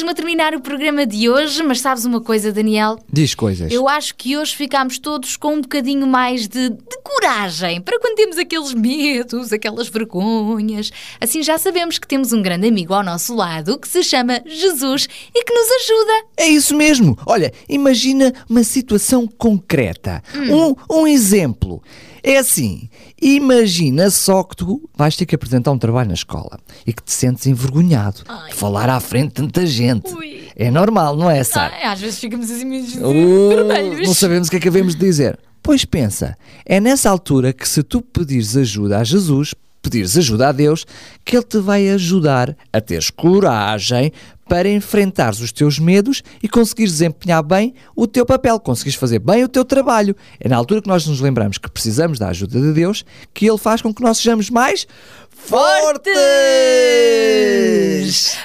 Mesmo 0.00 0.10
a 0.10 0.14
terminar 0.14 0.54
o 0.54 0.60
programa 0.60 1.04
de 1.04 1.28
hoje, 1.28 1.62
mas 1.62 1.80
sabes 1.80 2.06
uma 2.06 2.22
coisa, 2.22 2.50
Daniel? 2.50 2.98
Diz 3.12 3.34
coisas. 3.34 3.70
Eu 3.70 3.86
acho 3.86 4.14
que 4.14 4.36
hoje 4.36 4.56
ficámos 4.56 4.98
todos 4.98 5.36
com 5.36 5.56
um 5.56 5.60
bocadinho 5.60 6.06
mais 6.06 6.48
de, 6.48 6.70
de 6.70 6.98
coragem 7.04 7.82
para 7.82 8.00
quando 8.00 8.16
temos 8.16 8.38
aqueles 8.38 8.72
medos, 8.72 9.52
aquelas 9.52 9.88
vergonhas. 9.88 10.90
Assim 11.20 11.42
já 11.42 11.58
sabemos 11.58 11.98
que 11.98 12.08
temos 12.08 12.32
um 12.32 12.40
grande 12.40 12.66
amigo 12.66 12.94
ao 12.94 13.02
nosso 13.02 13.34
lado 13.34 13.78
que 13.78 13.88
se 13.88 14.02
chama 14.02 14.40
Jesus 14.46 15.06
e 15.34 15.44
que 15.44 15.52
nos 15.52 15.68
ajuda. 15.68 16.12
É 16.38 16.48
isso 16.48 16.74
mesmo. 16.74 17.18
Olha, 17.26 17.52
imagina 17.68 18.32
uma 18.48 18.64
situação 18.64 19.26
concreta. 19.26 20.22
Um, 20.34 21.00
um 21.02 21.06
exemplo. 21.06 21.82
É 22.22 22.36
assim, 22.38 22.88
imagina 23.20 24.10
só 24.10 24.42
que 24.42 24.56
tu 24.56 24.88
vais 24.96 25.16
ter 25.16 25.26
que 25.26 25.34
apresentar 25.34 25.70
um 25.72 25.78
trabalho 25.78 26.08
na 26.08 26.14
escola 26.14 26.58
e 26.86 26.92
que 26.92 27.02
te 27.02 27.12
sentes 27.12 27.46
envergonhado 27.46 28.22
de 28.48 28.54
falar 28.54 28.88
à 28.90 29.00
frente 29.00 29.28
de 29.28 29.34
tanta 29.34 29.66
gente. 29.66 30.10
É 30.56 30.70
normal, 30.70 31.16
não 31.16 31.30
é, 31.30 31.42
Sara? 31.42 31.74
Ai, 31.74 31.84
às 31.84 32.00
vezes 32.00 32.18
ficamos 32.18 32.50
assim 32.50 32.64
meio 32.64 32.84
Uh, 32.84 33.48
vermelhos. 33.48 34.06
não 34.06 34.14
sabemos 34.14 34.48
o 34.48 34.50
que 34.50 34.56
é 34.56 34.60
que 34.60 34.68
havemos 34.68 34.94
de 34.94 35.00
dizer. 35.00 35.38
Pois 35.62 35.84
pensa, 35.84 36.36
é 36.66 36.80
nessa 36.80 37.08
altura 37.10 37.52
que 37.52 37.68
se 37.68 37.82
tu 37.82 38.00
pedires 38.00 38.56
ajuda 38.56 38.98
a 38.98 39.04
Jesus, 39.04 39.54
pedires 39.80 40.16
ajuda 40.16 40.48
a 40.48 40.52
Deus, 40.52 40.86
que 41.24 41.36
Ele 41.36 41.44
te 41.44 41.58
vai 41.58 41.88
ajudar 41.90 42.56
a 42.72 42.80
teres 42.80 43.10
coragem 43.10 44.12
para 44.48 44.68
enfrentares 44.68 45.40
os 45.40 45.52
teus 45.52 45.78
medos 45.78 46.22
e 46.42 46.48
conseguires 46.48 46.92
desempenhar 46.92 47.40
bem 47.42 47.72
o 47.94 48.06
teu 48.06 48.26
papel, 48.26 48.58
conseguires 48.58 48.98
fazer 48.98 49.20
bem 49.20 49.44
o 49.44 49.48
teu 49.48 49.64
trabalho. 49.64 50.16
É 50.40 50.48
na 50.48 50.56
altura 50.56 50.82
que 50.82 50.88
nós 50.88 51.06
nos 51.06 51.20
lembramos 51.20 51.56
que 51.56 51.70
precisamos 51.70 52.18
da 52.18 52.28
ajuda 52.28 52.60
de 52.60 52.72
Deus 52.72 53.04
que 53.32 53.48
Ele 53.48 53.58
faz 53.58 53.80
com 53.80 53.94
que 53.94 54.02
nós 54.02 54.18
sejamos 54.18 54.50
mais 54.50 54.88
fortes! 55.30 56.12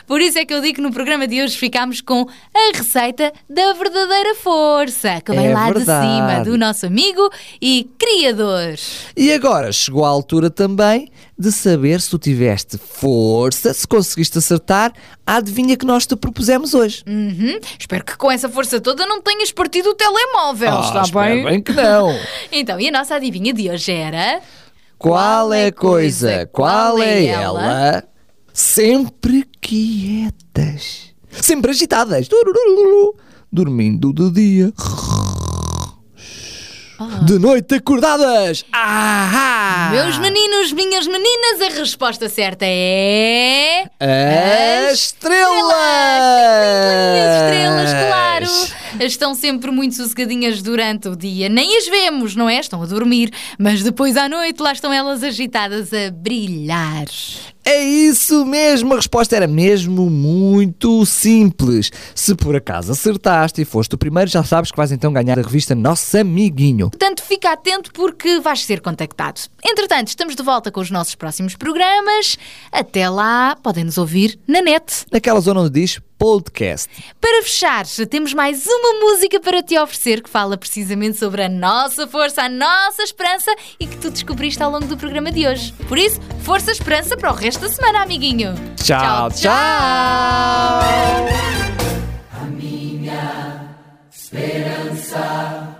Por 0.08 0.22
isso 0.22 0.38
é 0.38 0.45
que 0.45 0.53
eu 0.53 0.62
digo 0.62 0.76
que 0.76 0.82
no 0.82 0.91
programa 0.91 1.28
de 1.28 1.41
hoje 1.41 1.58
ficámos 1.58 2.01
com 2.01 2.28
a 2.53 2.78
receita 2.78 3.32
da 3.49 3.74
verdadeira 3.74 4.36
força, 4.36 5.20
que 5.22 5.32
vem 5.32 5.47
É 5.47 5.53
lá 5.53 5.68
de 5.68 5.74
verdade. 5.74 6.06
cima 6.06 6.43
do 6.43 6.58
nosso 6.58 6.86
amigo 6.86 7.30
e 7.62 7.89
criador. 7.97 8.76
E 9.18 9.32
agora 9.32 9.72
chegou 9.72 10.06
a 10.06 10.10
altura 10.10 10.49
também 10.49 11.10
de 11.38 11.51
saber 11.51 11.99
se 11.99 12.10
tu 12.10 12.18
tiveste 12.18 12.78
força, 12.78 13.74
se 13.74 13.86
conseguiste 13.88 14.38
acertar 14.38 14.93
a 15.26 15.36
adivinha 15.38 15.76
que 15.76 15.86
nós 15.86 16.06
te 16.08 16.16
propusemos 16.16 16.74
hoje. 16.74 17.03
Uhum. 17.08 17.60
Espero 17.78 18.06
que 18.06 18.16
com 18.16 18.32
essa 18.32 18.47
força 18.47 18.80
toda 18.80 19.06
não 19.06 19.22
tenhas 19.22 19.51
partido 19.51 19.89
o 19.89 19.93
telemóvel, 19.95 20.72
Ah, 20.78 21.01
está 21.03 21.20
bem? 21.22 21.43
bem 21.43 21.62
que 21.62 21.74
não. 21.74 22.10
Então, 22.51 22.80
e 22.80 22.88
a 22.88 22.91
nossa 22.91 23.16
adivinha 23.16 23.53
de 23.53 23.70
hoje 23.70 23.91
era... 23.91 24.39
Qual 24.97 25.51
é 25.51 25.68
a 25.68 25.72
coisa, 25.74 26.47
qual 26.53 27.01
é 27.03 27.26
ela, 27.26 28.01
sempre 28.53 29.45
quietas, 29.66 31.16
sempre 31.41 31.72
agitadas, 31.72 32.28
dormindo 33.51 34.13
de 34.13 34.30
dia, 34.30 34.72
de 37.26 37.39
noite 37.39 37.76
acordadas. 37.76 38.63
Ah! 38.72 39.89
Meus 39.91 40.20
meninos, 40.20 40.72
minhas 40.72 41.07
meninas, 41.07 41.61
a 41.61 41.80
resposta 41.80 42.30
certa 42.30 42.63
é... 42.68 43.86
As 43.99 44.93
estrelas! 44.93 45.74
As 47.18 47.41
estrelas, 47.41 47.91
claro! 47.91 48.84
Estão 49.00 49.36
sempre 49.36 49.72
muito 49.72 49.96
sossegadinhas 49.96 50.62
durante 50.62 51.08
o 51.08 51.16
dia. 51.16 51.50
Nem 51.50 51.78
as 51.78 51.88
vemos, 51.88 52.36
não 52.36 52.50
é? 52.50 52.60
Estão 52.60 52.82
a 52.82 52.86
dormir. 52.86 53.32
Mas 53.60 53.84
depois 53.84 54.16
à 54.18 54.30
noite 54.30 54.62
lá 54.62 54.72
estão 54.72 54.91
elas 54.91 55.24
agitadas 55.24 55.91
a 55.93 56.12
brilhar. 56.12 57.06
É 57.68 57.82
isso 57.82 58.46
mesmo, 58.46 58.93
a 58.93 58.98
resposta 58.98 59.36
era 59.36 59.48
mesmo 59.48 60.08
muito 60.08 61.04
simples. 61.04 61.89
Se 62.14 62.36
por 62.36 62.56
acaso 62.56 62.91
acertaste 62.91 63.60
e 63.60 63.66
foste 63.66 63.96
o 63.96 63.98
primeiro, 63.98 64.30
já 64.30 64.43
sabes 64.43 64.70
que 64.70 64.78
vais 64.78 64.91
então 64.91 65.12
ganhar 65.12 65.39
a 65.39 65.41
revista 65.41 65.74
Nosso 65.74 66.16
Amiguinho. 66.16 66.91
Portanto, 66.91 67.24
fica 67.24 67.52
atento 67.52 67.91
porque 67.91 68.39
vais 68.39 68.64
ser 68.64 68.82
contactado. 68.82 69.41
Entretanto, 69.64 70.10
estamos 70.10 70.36
de 70.36 70.43
volta 70.43 70.72
com 70.72 70.80
os 70.80 70.91
nossos 70.91 71.16
próximos 71.16 71.56
programas. 71.56 72.38
Até 72.72 73.10
lá, 73.10 73.56
podem 73.56 73.84
nos 73.84 73.98
ouvir 73.98 74.38
na 74.48 74.62
net. 74.62 75.06
Naquela 75.12 75.39
zona 75.39 75.62
onde 75.62 75.72
diz 75.72 76.00
podcast. 76.18 76.89
Para 77.20 77.43
fechar, 77.43 77.86
temos 78.09 78.34
mais 78.34 78.66
uma 78.66 78.99
música 78.99 79.39
para 79.39 79.61
te 79.61 79.78
oferecer 79.78 80.22
que 80.22 80.30
fala 80.30 80.57
precisamente 80.57 81.18
sobre 81.18 81.43
a 81.43 81.49
nossa 81.49 82.07
força, 82.07 82.43
a 82.43 82.49
nossa 82.49 83.03
esperança 83.03 83.53
e 83.80 83.86
que 83.88 83.97
tu 83.97 84.09
descobriste 84.09 84.61
ao 84.61 84.72
longo 84.72 84.86
do 84.86 84.97
programa 84.97 85.32
de 85.32 85.47
hoje. 85.47 85.74
Por 85.88 85.97
isso, 85.97 86.20
força, 86.43 86.72
esperança 86.72 87.16
para 87.18 87.32
o 87.32 87.36
resto 87.36 87.61
da 87.61 87.70
semana, 87.70 88.03
amiguinho. 88.03 88.53
Tchau, 88.78 89.30
tchau! 89.32 89.51
A 92.32 92.45
minha 92.51 93.76
esperança 94.09 95.76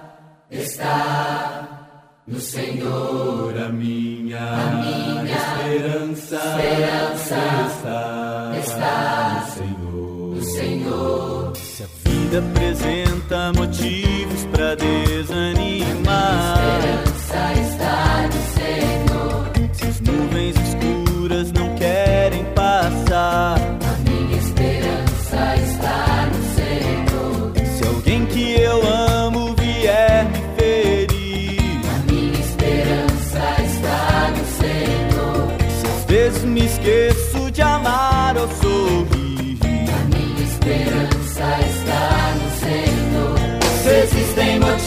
está 0.50 1.66
no 2.28 2.40
Senhor. 2.40 3.56
A 3.58 3.70
minha, 3.70 4.40
a 4.40 4.66
minha 4.76 5.36
esperança, 5.36 6.36
esperança 6.36 7.36
está, 7.68 8.52
está 8.60 9.25
Se 11.56 11.84
a 11.84 11.88
vida 12.04 12.38
apresenta 12.40 13.05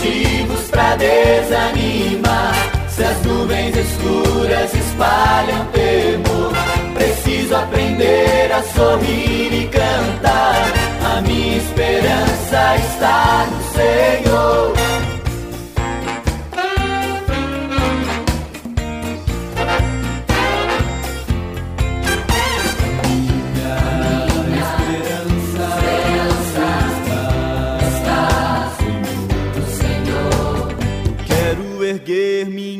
motivos 0.09 0.70
pra 0.70 0.96
desanimar, 0.96 2.54
se 2.88 3.04
as 3.04 3.22
nuvens 3.22 3.76
escuras 3.76 4.74
espalham 4.74 5.66
temor, 5.66 6.52
preciso 6.94 7.56
aprender 7.56 8.50
a 8.52 8.62
sorrir 8.62 9.52
e 9.52 9.68
cantar. 9.68 10.72
A 11.16 11.20
minha 11.20 11.59
esperança 11.59 12.76
está 12.76 13.46
no 13.50 13.62
Senhor. 13.74 14.97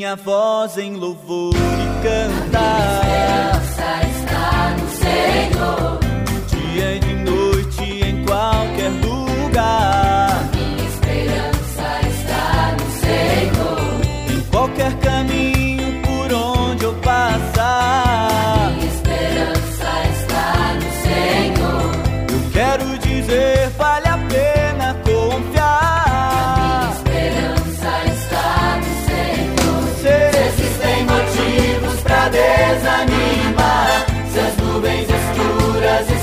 Minha 0.09 0.17
voz 0.17 0.79
em 0.79 0.95
louvor 0.95 1.55
e 1.55 2.03
cantar. 2.03 3.03
Esperança 3.63 4.01
está 4.17 4.77
no 4.81 4.89
Senhor. 4.97 6.01
dia 6.49 6.95
e 6.95 6.99
de 6.99 7.15
noite 7.15 7.83
em 8.07 8.25
qualquer 8.25 8.91
lugar. 9.05 10.49
Minha 10.55 10.89
esperança 10.89 12.09
está 12.09 12.77
no 12.81 12.91
Senhor. 13.01 14.33
Em 14.33 14.41
qualquer 14.51 14.93
caminho 14.95 15.08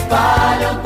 espalham 0.05 0.84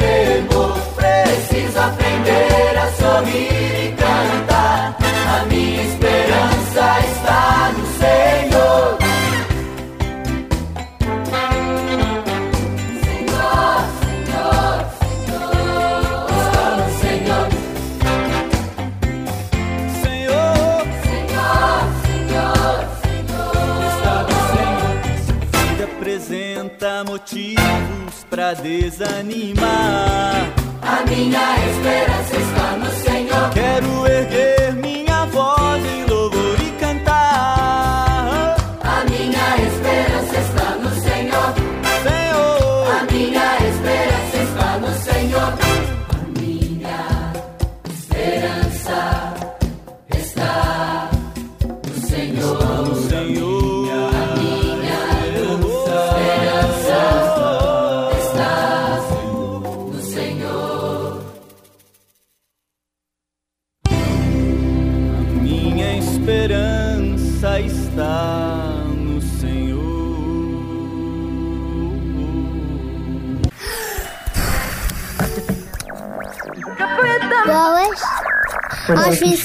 desanimar. 28.54 30.50
A 30.82 31.04
minha 31.10 31.56
esperança 31.72 32.36
está 32.36 32.78
no 32.78 32.92
Senhor. 32.92 33.50
Quero 33.54 34.08
erguer 34.08 34.59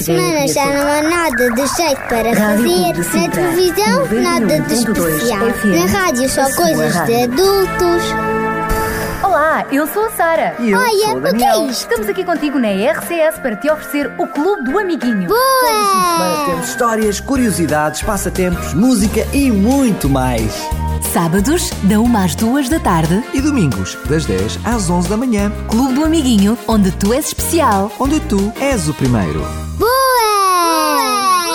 semana 0.03 0.47
já 0.47 0.65
não 0.65 0.87
há 0.87 1.01
nada 1.01 1.49
de 1.51 1.67
jeito 1.75 2.01
para 2.07 2.35
fazer. 2.35 3.21
Na 3.21 3.29
televisão, 3.29 4.21
nada 4.21 4.59
de 4.61 4.73
especial. 4.73 5.45
Na 5.65 5.85
rádio, 5.99 6.29
só 6.29 6.43
coisas 6.55 6.93
de 7.05 7.23
adultos. 7.23 8.03
Olá, 9.23 9.65
eu 9.71 9.87
sou 9.87 10.05
a 10.05 10.09
Sara. 10.11 10.55
E 10.59 10.71
eu 10.71 10.77
Olha, 10.79 11.05
sou 11.07 11.15
o 11.15 11.17
o 11.17 11.21
que 11.21 11.27
é 11.27 11.31
Daniel. 11.31 11.69
isto? 11.69 11.81
Estamos 11.89 12.07
aqui 12.09 12.23
contigo 12.23 12.59
na 12.59 12.69
RCS 12.69 13.39
para 13.41 13.55
te 13.55 13.69
oferecer 13.69 14.11
o 14.17 14.27
Clube 14.27 14.63
do 14.71 14.77
Amiguinho. 14.79 15.27
Boa! 15.27 16.45
Temos 16.45 16.69
histórias, 16.69 17.19
curiosidades, 17.19 18.01
passatempos, 18.01 18.73
música 18.73 19.25
e 19.33 19.51
muito 19.51 20.07
mais. 20.09 20.53
Sábados, 21.11 21.69
da 21.83 21.99
1 21.99 22.17
às 22.17 22.35
2 22.35 22.69
da 22.69 22.79
tarde. 22.79 23.23
E 23.33 23.41
domingos, 23.41 23.97
das 24.05 24.25
10 24.25 24.59
às 24.63 24.89
11 24.89 25.09
da 25.09 25.17
manhã. 25.17 25.51
Clube 25.69 25.93
do 25.93 26.05
Amiguinho, 26.05 26.57
onde 26.67 26.91
tu 26.91 27.13
és 27.13 27.27
especial. 27.27 27.91
Onde 27.99 28.19
tu 28.21 28.53
és 28.59 28.87
o 28.87 28.93
primeiro. 28.93 29.43